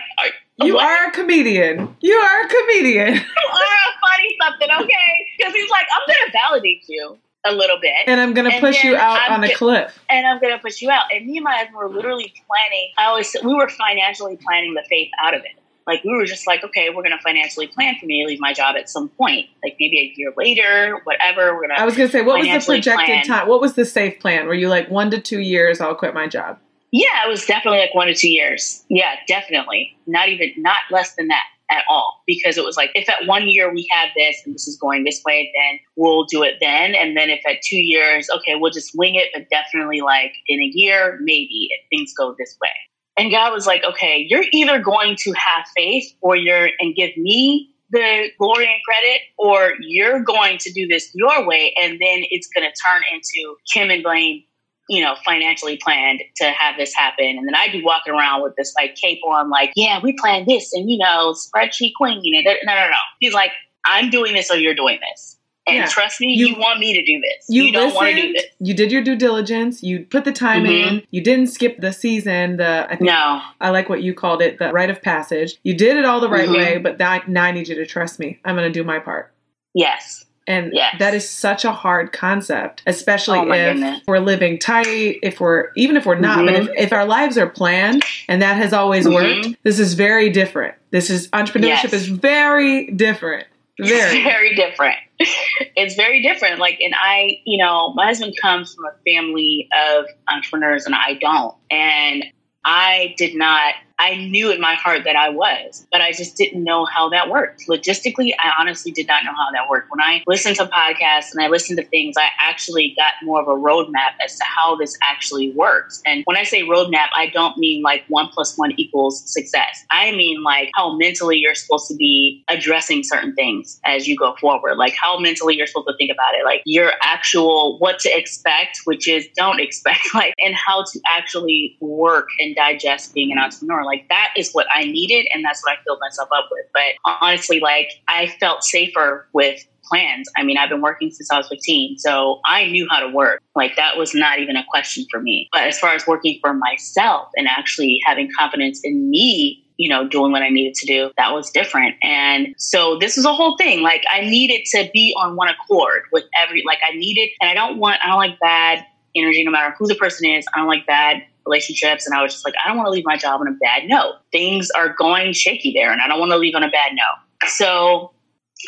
[0.63, 1.95] you are a comedian.
[2.01, 3.13] You are a comedian.
[3.13, 5.27] you are a funny something, okay?
[5.37, 7.93] Because he's like, I'm going to validate you a little bit.
[8.07, 10.03] And I'm going to push you out I'm on a cliff.
[10.09, 11.05] And I'm going to push you out.
[11.13, 12.91] And me and my husband were literally planning.
[12.97, 15.51] I always we were financially planning the faith out of it.
[15.87, 18.41] Like we were just like, okay, we're going to financially plan for me to leave
[18.41, 21.55] my job at some point, like maybe a year later, whatever.
[21.55, 21.79] We're to.
[21.79, 23.23] I was going to say, what was the projected plan.
[23.25, 23.47] time?
[23.47, 24.47] What was the safe plan?
[24.47, 25.79] Were you like one to two years?
[25.79, 26.59] I'll quit my job.
[26.91, 28.83] Yeah, it was definitely like one to two years.
[28.89, 29.97] Yeah, definitely.
[30.07, 32.21] Not even, not less than that at all.
[32.27, 35.03] Because it was like, if at one year we have this and this is going
[35.03, 36.95] this way, then we'll do it then.
[36.95, 40.61] And then if at two years, okay, we'll just wing it, but definitely like in
[40.61, 42.69] a year, maybe if things go this way.
[43.17, 47.15] And God was like, okay, you're either going to have faith or you're, and give
[47.17, 52.25] me the glory and credit, or you're going to do this your way, and then
[52.29, 54.43] it's going to turn into Kim and Blaine
[54.89, 57.25] you know, financially planned to have this happen.
[57.37, 60.47] And then I'd be walking around with this like cape on, like, yeah, we planned
[60.47, 62.21] this and, you know, spreadsheet queen.
[62.23, 62.95] Know, no, no, no.
[63.19, 63.51] He's like,
[63.85, 65.36] I'm doing this or you're doing this.
[65.67, 65.85] And yeah.
[65.87, 67.45] trust me, you, you, want me to do this.
[67.49, 68.45] You, you don't want to do this.
[68.59, 69.83] You did your due diligence.
[69.83, 70.95] You put the time mm-hmm.
[70.97, 71.03] in.
[71.11, 72.57] You didn't skip the season.
[72.57, 73.41] The I think no.
[73.59, 75.57] I like what you called it, the rite of passage.
[75.63, 76.57] You did it all the right mm-hmm.
[76.57, 78.39] way, but now, now I need you to trust me.
[78.45, 79.33] I'm going to do my part.
[79.73, 80.25] Yes.
[80.47, 80.95] And yes.
[80.99, 84.01] that is such a hard concept, especially oh if goodness.
[84.07, 86.45] we're living tight, if we're, even if we're not, mm-hmm.
[86.45, 89.45] but if, if, our lives are planned and that has always mm-hmm.
[89.45, 90.75] worked, this is very different.
[90.91, 91.93] This is, entrepreneurship yes.
[91.93, 93.45] is very different.
[93.77, 94.17] Very.
[94.17, 94.95] It's very different.
[95.75, 96.59] it's very different.
[96.59, 101.13] Like, and I, you know, my husband comes from a family of entrepreneurs and I
[101.19, 101.55] don't.
[101.71, 102.25] And
[102.63, 106.63] I did not I knew in my heart that I was, but I just didn't
[106.63, 107.63] know how that worked.
[107.67, 109.89] Logistically, I honestly did not know how that worked.
[109.89, 113.47] When I listened to podcasts and I listened to things, I actually got more of
[113.47, 116.01] a roadmap as to how this actually works.
[116.05, 119.85] And when I say roadmap, I don't mean like one plus one equals success.
[119.89, 124.35] I mean like how mentally you're supposed to be addressing certain things as you go
[124.39, 128.09] forward, like how mentally you're supposed to think about it, like your actual what to
[128.09, 133.37] expect, which is don't expect, like, and how to actually work and digest being an
[133.37, 133.86] entrepreneur.
[133.87, 136.65] Like that is what I needed, and that's what I filled myself up with.
[136.73, 140.29] But honestly, like I felt safer with plans.
[140.35, 143.41] I mean, I've been working since I was 15, so I knew how to work.
[143.55, 145.49] Like that was not even a question for me.
[145.51, 150.07] But as far as working for myself and actually having confidence in me you know,
[150.07, 151.11] doing what I needed to do.
[151.17, 151.95] That was different.
[152.01, 153.81] And so this was a whole thing.
[153.81, 157.53] Like I needed to be on one accord with every, like I needed, and I
[157.53, 160.45] don't want, I don't like bad energy no matter who the person is.
[160.53, 162.05] I don't like bad relationships.
[162.05, 163.87] And I was just like, I don't want to leave my job on a bad
[163.87, 164.15] note.
[164.31, 167.49] Things are going shaky there and I don't want to leave on a bad note.
[167.49, 168.11] So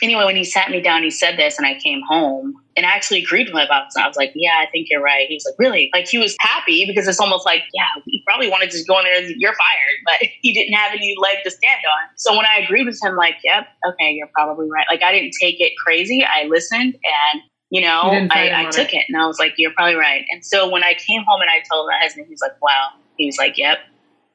[0.01, 2.89] anyway, when he sat me down, he said this, and I came home and I
[2.89, 3.99] actually agreed with him about it.
[3.99, 5.27] I was like, yeah, I think you're right.
[5.27, 5.89] He was like, really?
[5.93, 9.05] Like, he was happy because it's almost like, yeah, he probably wanted to go in
[9.05, 12.09] there and you're fired, but he didn't have any leg to stand on.
[12.15, 14.85] So when I agreed with him, like, yep, okay, you're probably right.
[14.89, 16.23] Like, I didn't take it crazy.
[16.23, 18.97] I listened and you know, you I, I took it.
[18.97, 20.25] it and I was like, you're probably right.
[20.31, 22.89] And so when I came home and I told my husband, he's like, wow.
[23.17, 23.79] He was like, yep,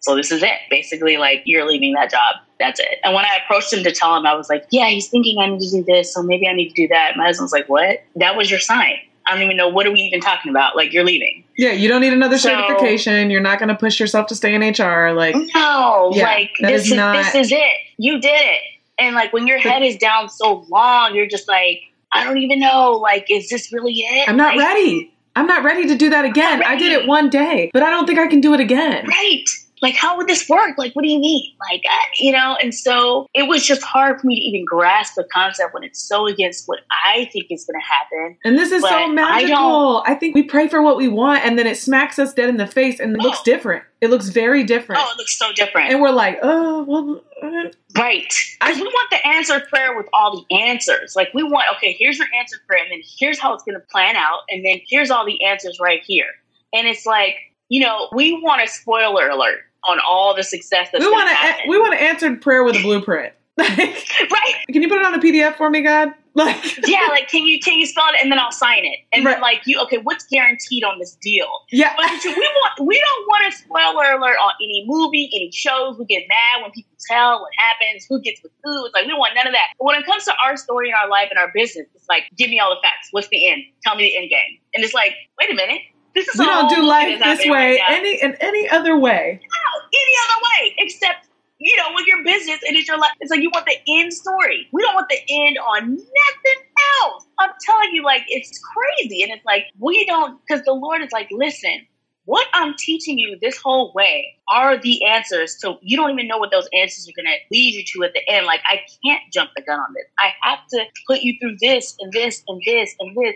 [0.05, 0.59] so this is it.
[0.69, 2.37] Basically, like you're leaving that job.
[2.61, 3.01] That's it.
[3.03, 5.47] And when I approached him to tell him, I was like, yeah, he's thinking I
[5.47, 7.17] need to do this, so maybe I need to do that.
[7.17, 8.05] My husband's like, what?
[8.17, 8.97] That was your sign.
[9.27, 10.77] I don't even know what are we even talking about.
[10.77, 11.43] Like you're leaving.
[11.57, 13.31] Yeah, you don't need another so, certification.
[13.31, 15.13] You're not going to push yourself to stay in HR.
[15.13, 17.73] Like no, yeah, like this is, not, this is it.
[17.97, 18.61] You did it.
[18.99, 21.81] And like when your head is down so long, you're just like,
[22.15, 22.93] I don't even know.
[22.93, 24.29] Like, is this really it?
[24.29, 25.13] I'm not like, ready.
[25.37, 26.63] I'm not ready to do that again.
[26.65, 29.07] I did it one day, but I don't think I can do it again.
[29.07, 29.45] Right
[29.83, 30.79] like how would this work?
[30.79, 31.53] Like what do you mean?
[31.71, 35.15] Like uh, you know and so it was just hard for me to even grasp
[35.17, 38.37] the concept when it's so against what i think is going to happen.
[38.45, 40.03] And this is but so magical.
[40.07, 42.49] I, I, think we pray for what we want and then it smacks us dead
[42.49, 43.25] in the face and it oh.
[43.25, 43.85] looks different.
[44.01, 45.03] It looks very different.
[45.03, 45.91] Oh it looks so different.
[45.91, 47.71] And we're like oh well uh.
[47.97, 48.33] right.
[48.61, 51.15] Because we want the answered prayer with all the answers.
[51.17, 53.87] Like we want okay here's your answered prayer and then here's how it's going to
[53.91, 56.31] plan out and then here's all the answers right here.
[56.73, 57.37] And it's like
[57.69, 61.69] you know, we want a spoiler alert on all the success that's we want to
[61.69, 63.33] we want to answer prayer with a blueprint.
[63.59, 64.57] right?
[64.73, 66.13] Can you put it on a PDF for me, God?
[66.37, 69.25] Like, yeah, like can you can you spell it and then I'll sign it, and
[69.25, 69.35] right.
[69.35, 71.47] then like you okay, what's guaranteed on this deal?
[71.71, 75.97] Yeah, but we want we don't want a spoiler alert on any movie, any shows.
[75.97, 78.85] We get mad when people tell what happens, who gets with who.
[78.85, 79.75] It's like we don't want none of that.
[79.79, 82.25] But when it comes to our story and our life and our business, it's like
[82.37, 83.11] give me all the facts.
[83.13, 83.63] What's the end?
[83.85, 84.59] Tell me the end game.
[84.75, 85.83] And it's like wait a minute
[86.15, 89.41] this is we don't do life this way right any in any other way.
[89.43, 93.11] No, any other way except you know with your business and it's your life.
[93.21, 94.69] It's like you want the end story.
[94.73, 96.63] We don't want the end on nothing
[97.03, 97.27] else.
[97.41, 101.13] I'm telling you, like it's crazy, and it's like we don't because the Lord is
[101.13, 101.87] like, listen.
[102.27, 105.61] What I'm teaching you this whole way are the answers.
[105.61, 108.15] So you don't even know what those answers are going to lead you to at
[108.15, 108.47] the end.
[108.47, 110.07] Like, I can't jump the gun on this.
[110.19, 113.35] I have to put you through this and this and this and this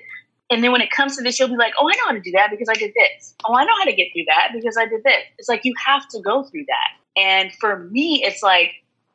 [0.51, 2.21] and then when it comes to this, you'll be like, oh, I know how to
[2.21, 3.35] do that because I did this.
[3.47, 5.23] Oh, I know how to get through that because I did this.
[5.39, 7.21] It's like you have to go through that.
[7.21, 8.73] And for me, it's like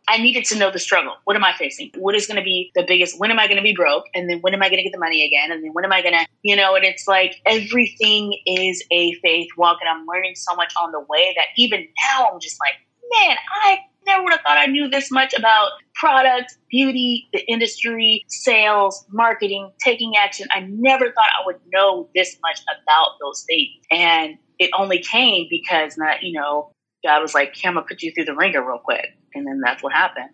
[0.07, 1.15] I needed to know the struggle.
[1.23, 1.91] What am I facing?
[1.97, 3.19] What is going to be the biggest?
[3.19, 4.05] When am I going to be broke?
[4.13, 5.51] And then when am I going to get the money again?
[5.51, 9.13] And then when am I going to, you know, and it's like everything is a
[9.21, 9.77] faith walk.
[9.81, 12.75] And I'm learning so much on the way that even now I'm just like,
[13.11, 18.25] man, I never would have thought I knew this much about product, beauty, the industry,
[18.27, 20.47] sales, marketing, taking action.
[20.51, 23.69] I never thought I would know this much about those things.
[23.91, 26.71] And it only came because not, you know,
[27.05, 29.07] God was like, I'm gonna put you through the ringer real quick.
[29.33, 30.29] And then that's what happened.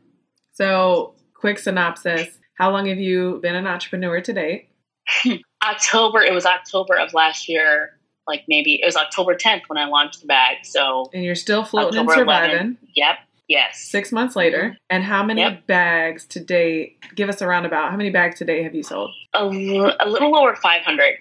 [0.54, 2.28] So quick synopsis.
[2.56, 4.70] How long have you been an entrepreneur to date?
[5.64, 7.99] October, it was October of last year
[8.30, 10.58] like maybe it was October 10th when I launched the bag.
[10.64, 12.56] So and you're still floating October and surviving.
[12.56, 13.16] 11, yep.
[13.50, 13.82] Yes.
[13.82, 14.60] Six months later.
[14.60, 14.76] Mm-hmm.
[14.92, 15.66] And how many yep.
[15.66, 16.98] bags to date?
[17.16, 17.90] Give us a roundabout.
[17.90, 19.12] How many bags today have you sold?
[19.34, 21.16] A, l- a little over 500.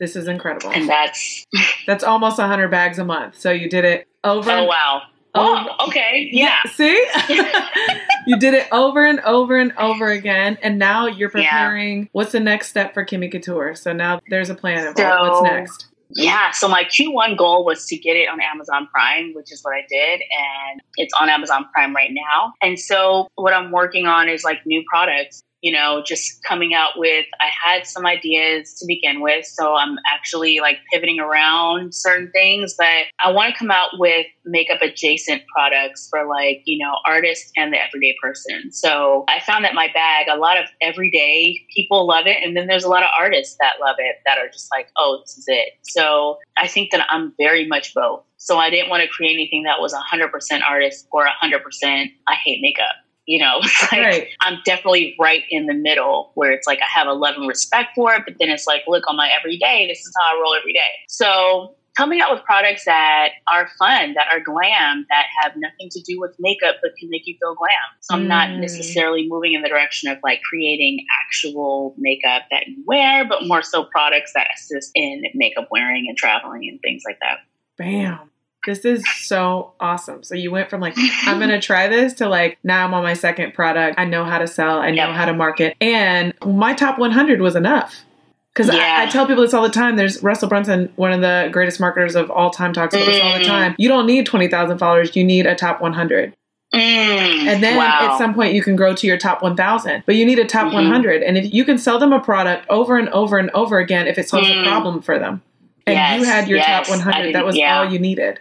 [0.00, 0.70] This is incredible.
[0.70, 1.46] And that's
[1.86, 3.38] that's almost 100 bags a month.
[3.38, 4.50] So you did it over.
[4.50, 5.02] Oh wow.
[5.34, 6.28] Oh, okay.
[6.32, 6.56] Yeah.
[6.64, 7.06] yeah see?
[8.26, 10.58] you did it over and over and over again.
[10.62, 12.00] And now you're preparing.
[12.00, 12.08] Yeah.
[12.12, 13.76] What's the next step for Kimmy Kouture?
[13.76, 15.86] So now there's a plan of so, what's next.
[16.10, 19.74] Yeah, so my Q1 goal was to get it on Amazon Prime, which is what
[19.74, 22.54] I did, and it's on Amazon Prime right now.
[22.62, 26.92] And so what I'm working on is like new products you know, just coming out
[26.96, 29.44] with, I had some ideas to begin with.
[29.44, 32.86] So I'm actually like pivoting around certain things, but
[33.24, 37.72] I want to come out with makeup adjacent products for like, you know, artists and
[37.72, 38.70] the everyday person.
[38.72, 42.36] So I found that my bag, a lot of everyday people love it.
[42.42, 45.20] And then there's a lot of artists that love it that are just like, oh,
[45.24, 45.70] this is it.
[45.82, 48.22] So I think that I'm very much both.
[48.36, 52.60] So I didn't want to create anything that was 100% artist or 100% I hate
[52.62, 52.94] makeup.
[53.28, 53.58] You know,
[53.92, 54.28] like right.
[54.40, 57.90] I'm definitely right in the middle where it's like I have a love and respect
[57.94, 60.54] for it, but then it's like, look, on my everyday, this is how I roll
[60.54, 60.88] every day.
[61.08, 66.00] So coming out with products that are fun, that are glam, that have nothing to
[66.02, 67.70] do with makeup but can make you feel glam.
[68.00, 68.28] So I'm mm.
[68.28, 73.46] not necessarily moving in the direction of like creating actual makeup that you wear, but
[73.46, 77.40] more so products that assist in makeup wearing and traveling and things like that.
[77.76, 78.30] Bam.
[78.66, 80.22] This is so awesome.
[80.22, 80.94] So you went from like,
[81.24, 83.98] I'm going to try this to like, now I'm on my second product.
[83.98, 84.78] I know how to sell.
[84.78, 85.16] I know yep.
[85.16, 85.76] how to market.
[85.80, 88.04] And my top 100 was enough.
[88.52, 88.96] Because yeah.
[88.98, 89.96] I, I, tell people this all the time.
[89.96, 93.12] There's Russell Brunson, one of the greatest marketers of all time, talks about mm.
[93.12, 93.46] this all the mm.
[93.46, 93.74] time.
[93.78, 95.14] You don't need 20,000 followers.
[95.14, 96.34] You need a top 100.
[96.74, 98.12] Mm, and then wow.
[98.12, 100.66] at some point you can grow to your top 1000 but you need a top
[100.66, 100.74] mm-hmm.
[100.74, 104.06] 100 and if you can sell them a product over and over and over again
[104.06, 104.60] if it solves mm.
[104.60, 105.40] a problem for them
[105.86, 107.78] and yes, you had your yes, top 100 that was yeah.
[107.78, 108.38] all you needed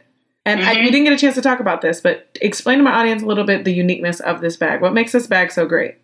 [0.47, 0.69] and mm-hmm.
[0.69, 3.21] I, we didn't get a chance to talk about this, but explain to my audience
[3.21, 4.81] a little bit the uniqueness of this bag.
[4.81, 5.95] What makes this bag so great?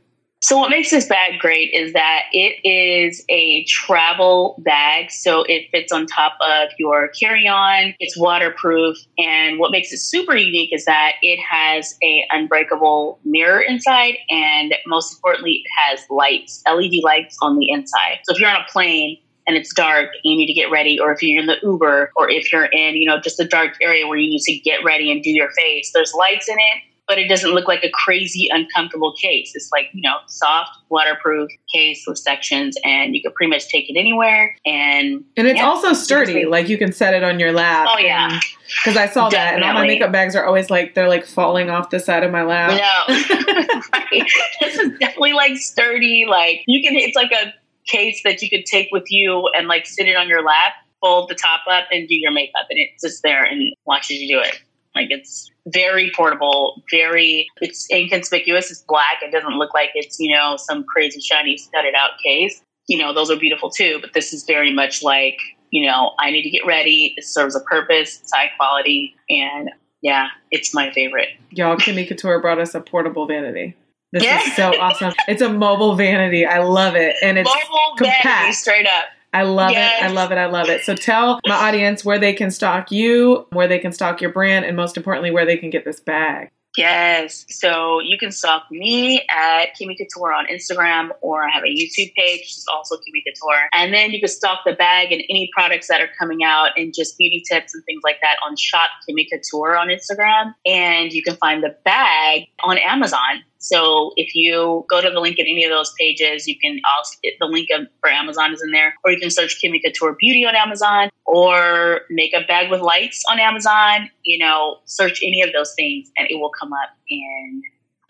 [0.42, 5.10] So, what makes this bag great is that it is a travel bag.
[5.10, 8.98] So, it fits on top of your carry on, it's waterproof.
[9.18, 14.16] And what makes it super unique is that it has a unbreakable mirror inside.
[14.30, 18.20] And most importantly, it has lights, LED lights on the inside.
[18.26, 21.00] So, if you're on a plane, and it's dark and you need to get ready,
[21.00, 23.74] or if you're in the Uber, or if you're in, you know, just a dark
[23.82, 26.84] area where you need to get ready and do your face, there's lights in it,
[27.08, 29.52] but it doesn't look like a crazy, uncomfortable case.
[29.56, 33.90] It's like, you know, soft, waterproof case with sections, and you can pretty much take
[33.90, 34.56] it anywhere.
[34.66, 36.46] And and it's yeah, also sturdy.
[36.46, 37.88] Like you can set it on your lap.
[37.90, 38.40] Oh, yeah.
[38.84, 39.38] Because I saw Definitely.
[39.38, 42.24] that, and all my makeup bags are always like they're like falling off the side
[42.24, 42.72] of my lap.
[42.72, 43.16] No,
[43.94, 44.32] right.
[44.62, 46.26] This is definitely like sturdy.
[46.28, 47.54] Like you can, it's like a
[47.88, 51.30] case that you could take with you and like sit it on your lap, fold
[51.30, 54.42] the top up, and do your makeup, and it sits there and watches you do
[54.42, 54.60] it.
[54.96, 58.70] Like it's very portable, very it's inconspicuous.
[58.70, 59.18] It's black.
[59.22, 62.62] It doesn't look like it's you know some crazy shiny studded out case.
[62.88, 65.38] You know those are beautiful too, but this is very much like
[65.72, 67.14] you know I need to get ready.
[67.18, 68.20] It serves a purpose.
[68.22, 69.70] It's high quality, and
[70.02, 71.30] yeah, it's my favorite.
[71.50, 73.76] Y'all, Kimmy Kouture brought us a portable vanity.
[74.14, 74.44] This yeah.
[74.44, 75.12] is so awesome.
[75.28, 76.46] It's a mobile vanity.
[76.46, 77.16] I love it.
[77.24, 78.24] And it's mobile compact.
[78.24, 79.06] Vanity, straight up.
[79.34, 80.04] I love yes.
[80.04, 80.06] it.
[80.06, 80.38] I love it.
[80.38, 80.82] I love it.
[80.84, 84.66] So tell my audience where they can stock you, where they can stock your brand,
[84.66, 86.52] and most importantly, where they can get this bag.
[86.78, 87.46] Yes.
[87.50, 92.14] So you can stalk me at Kimmy Kouture on Instagram, or I have a YouTube
[92.16, 93.66] page, which is also Kimmy Kouture.
[93.74, 96.94] And then you can stalk the bag and any products that are coming out and
[96.94, 100.54] just beauty tips and things like that on Shop Kimmy Kouture on Instagram.
[100.66, 103.44] And you can find the bag on Amazon.
[103.64, 107.18] So if you go to the link in any of those pages, you can also
[107.40, 107.70] the link
[108.02, 112.02] for Amazon is in there, or you can search Kimmy Kouture Beauty on Amazon or
[112.10, 114.10] Makeup Bag with Lights on Amazon.
[114.24, 116.90] You know, search any of those things and it will come up.
[117.10, 117.64] And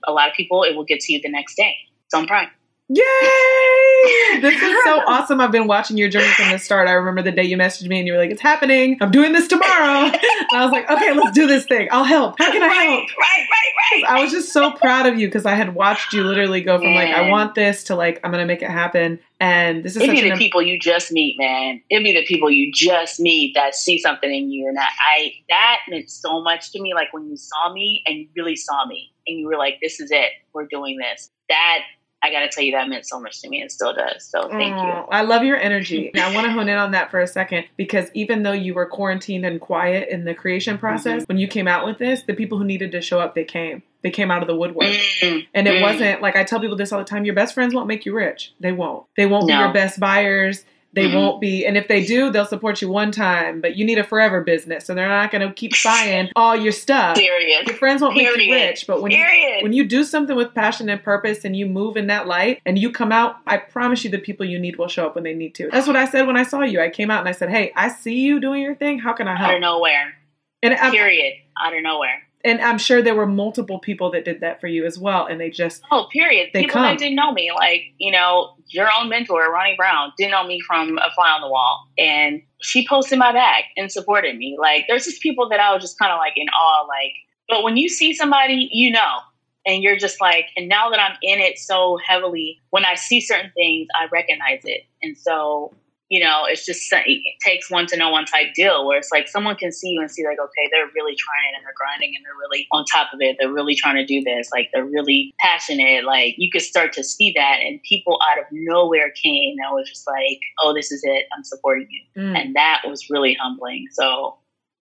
[0.07, 1.75] a lot of people, it will get to you the next day.
[2.05, 2.49] It's on Prime.
[2.89, 4.41] Yay!
[4.41, 5.39] This is so awesome.
[5.39, 6.87] I've been watching your journey from the start.
[6.87, 8.97] I remember the day you messaged me and you were like, it's happening.
[8.99, 10.11] I'm doing this tomorrow.
[10.51, 11.87] And I was like, okay, let's do this thing.
[11.91, 12.35] I'll help.
[12.37, 13.09] How can I help?
[13.17, 14.03] Right, right, right.
[14.07, 16.93] I was just so proud of you because I had watched you literally go from
[16.93, 16.95] man.
[16.95, 19.19] like, I want this to like, I'm going to make it happen.
[19.39, 21.81] And this is It'd be the an, people you just meet, man.
[21.89, 24.67] It'd be the people you just meet that see something in you.
[24.67, 26.93] And I, that meant so much to me.
[26.93, 29.99] Like when you saw me and you really saw me and you were like, this
[29.99, 30.33] is it.
[30.53, 31.31] We're doing this.
[31.49, 31.79] That
[32.23, 34.25] I got to tell you that meant so much to me and still does.
[34.25, 34.89] So thank you.
[35.11, 36.09] I love your energy.
[36.15, 38.73] Now, I want to hone in on that for a second because even though you
[38.73, 41.25] were quarantined and quiet in the creation process, mm-hmm.
[41.25, 43.83] when you came out with this, the people who needed to show up, they came.
[44.03, 44.87] They came out of the woodwork.
[44.87, 45.39] Mm-hmm.
[45.53, 45.81] And it mm-hmm.
[45.81, 48.15] wasn't like I tell people this all the time your best friends won't make you
[48.15, 48.53] rich.
[48.59, 49.05] They won't.
[49.17, 49.55] They won't no.
[49.55, 50.63] be your best buyers.
[50.93, 51.17] They mm-hmm.
[51.17, 54.03] won't be, and if they do, they'll support you one time, but you need a
[54.03, 57.17] forever business, so they're not going to keep buying all your stuff.
[57.17, 57.67] Period.
[57.67, 58.37] Your friends won't Period.
[58.37, 59.25] make you rich, but when you,
[59.61, 62.77] when you do something with passion and purpose, and you move in that light, and
[62.77, 65.33] you come out, I promise you, the people you need will show up when they
[65.33, 65.69] need to.
[65.71, 66.79] That's what I said when I saw you.
[66.79, 68.99] I came out and I said, "Hey, I see you doing your thing.
[68.99, 70.13] How can I help?" Out of nowhere.
[70.61, 71.33] And period.
[71.59, 74.85] Out of nowhere and I'm sure there were multiple people that did that for you
[74.85, 76.49] as well, and they just oh, period.
[76.53, 76.83] They people come.
[76.83, 80.59] that didn't know me, like you know, your own mentor, Ronnie Brown, didn't know me
[80.67, 84.57] from a fly on the wall, and she posted my bag and supported me.
[84.59, 87.13] Like, there's just people that I was just kind of like in awe, like.
[87.49, 89.17] But when you see somebody, you know,
[89.65, 93.21] and you're just like, and now that I'm in it so heavily, when I see
[93.21, 94.83] certain things, I recognize it.
[95.01, 95.73] And so,
[96.13, 99.27] you know, it's just, it takes one to know one type deal where it's like
[99.27, 102.23] someone can see you and see, like, okay, they're really trying and they're grinding and
[102.23, 103.35] they're really on top of it.
[103.39, 104.47] They're really trying to do this.
[104.51, 106.03] Like, they're really passionate.
[106.03, 107.61] Like, you could start to see that.
[107.63, 111.25] And people out of nowhere came that was just like, oh, this is it.
[111.35, 112.21] I'm supporting you.
[112.21, 112.37] Mm.
[112.37, 113.87] And that was really humbling.
[113.93, 114.37] So,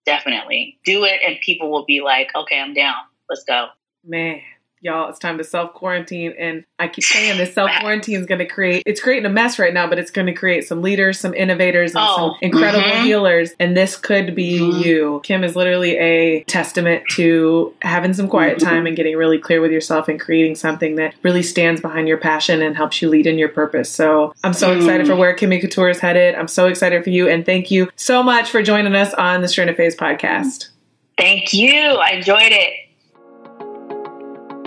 [0.05, 1.21] definitely do it.
[1.25, 2.95] And people will be like, okay, I'm down.
[3.29, 3.67] Let's go.
[4.03, 4.41] Man,
[4.81, 6.33] y'all, it's time to self quarantine.
[6.37, 9.59] And I keep saying this self quarantine is going to create, it's creating a mess
[9.59, 12.83] right now, but it's going to create some leaders, some innovators, and oh, some incredible
[12.83, 13.05] mm-hmm.
[13.05, 13.51] healers.
[13.59, 14.79] And this could be mm-hmm.
[14.79, 15.21] you.
[15.23, 18.67] Kim is literally a testament to having some quiet mm-hmm.
[18.67, 22.17] time and getting really clear with yourself and creating something that really stands behind your
[22.17, 23.89] passion and helps you lead in your purpose.
[23.89, 25.19] So I'm so excited for mm.
[25.19, 26.35] where Kimmy Kouture is headed.
[26.35, 27.29] I'm so excited for you.
[27.29, 30.69] And thank you so much for joining us on the Stranded Phase podcast.
[31.17, 31.71] Thank you.
[31.71, 32.90] I enjoyed it.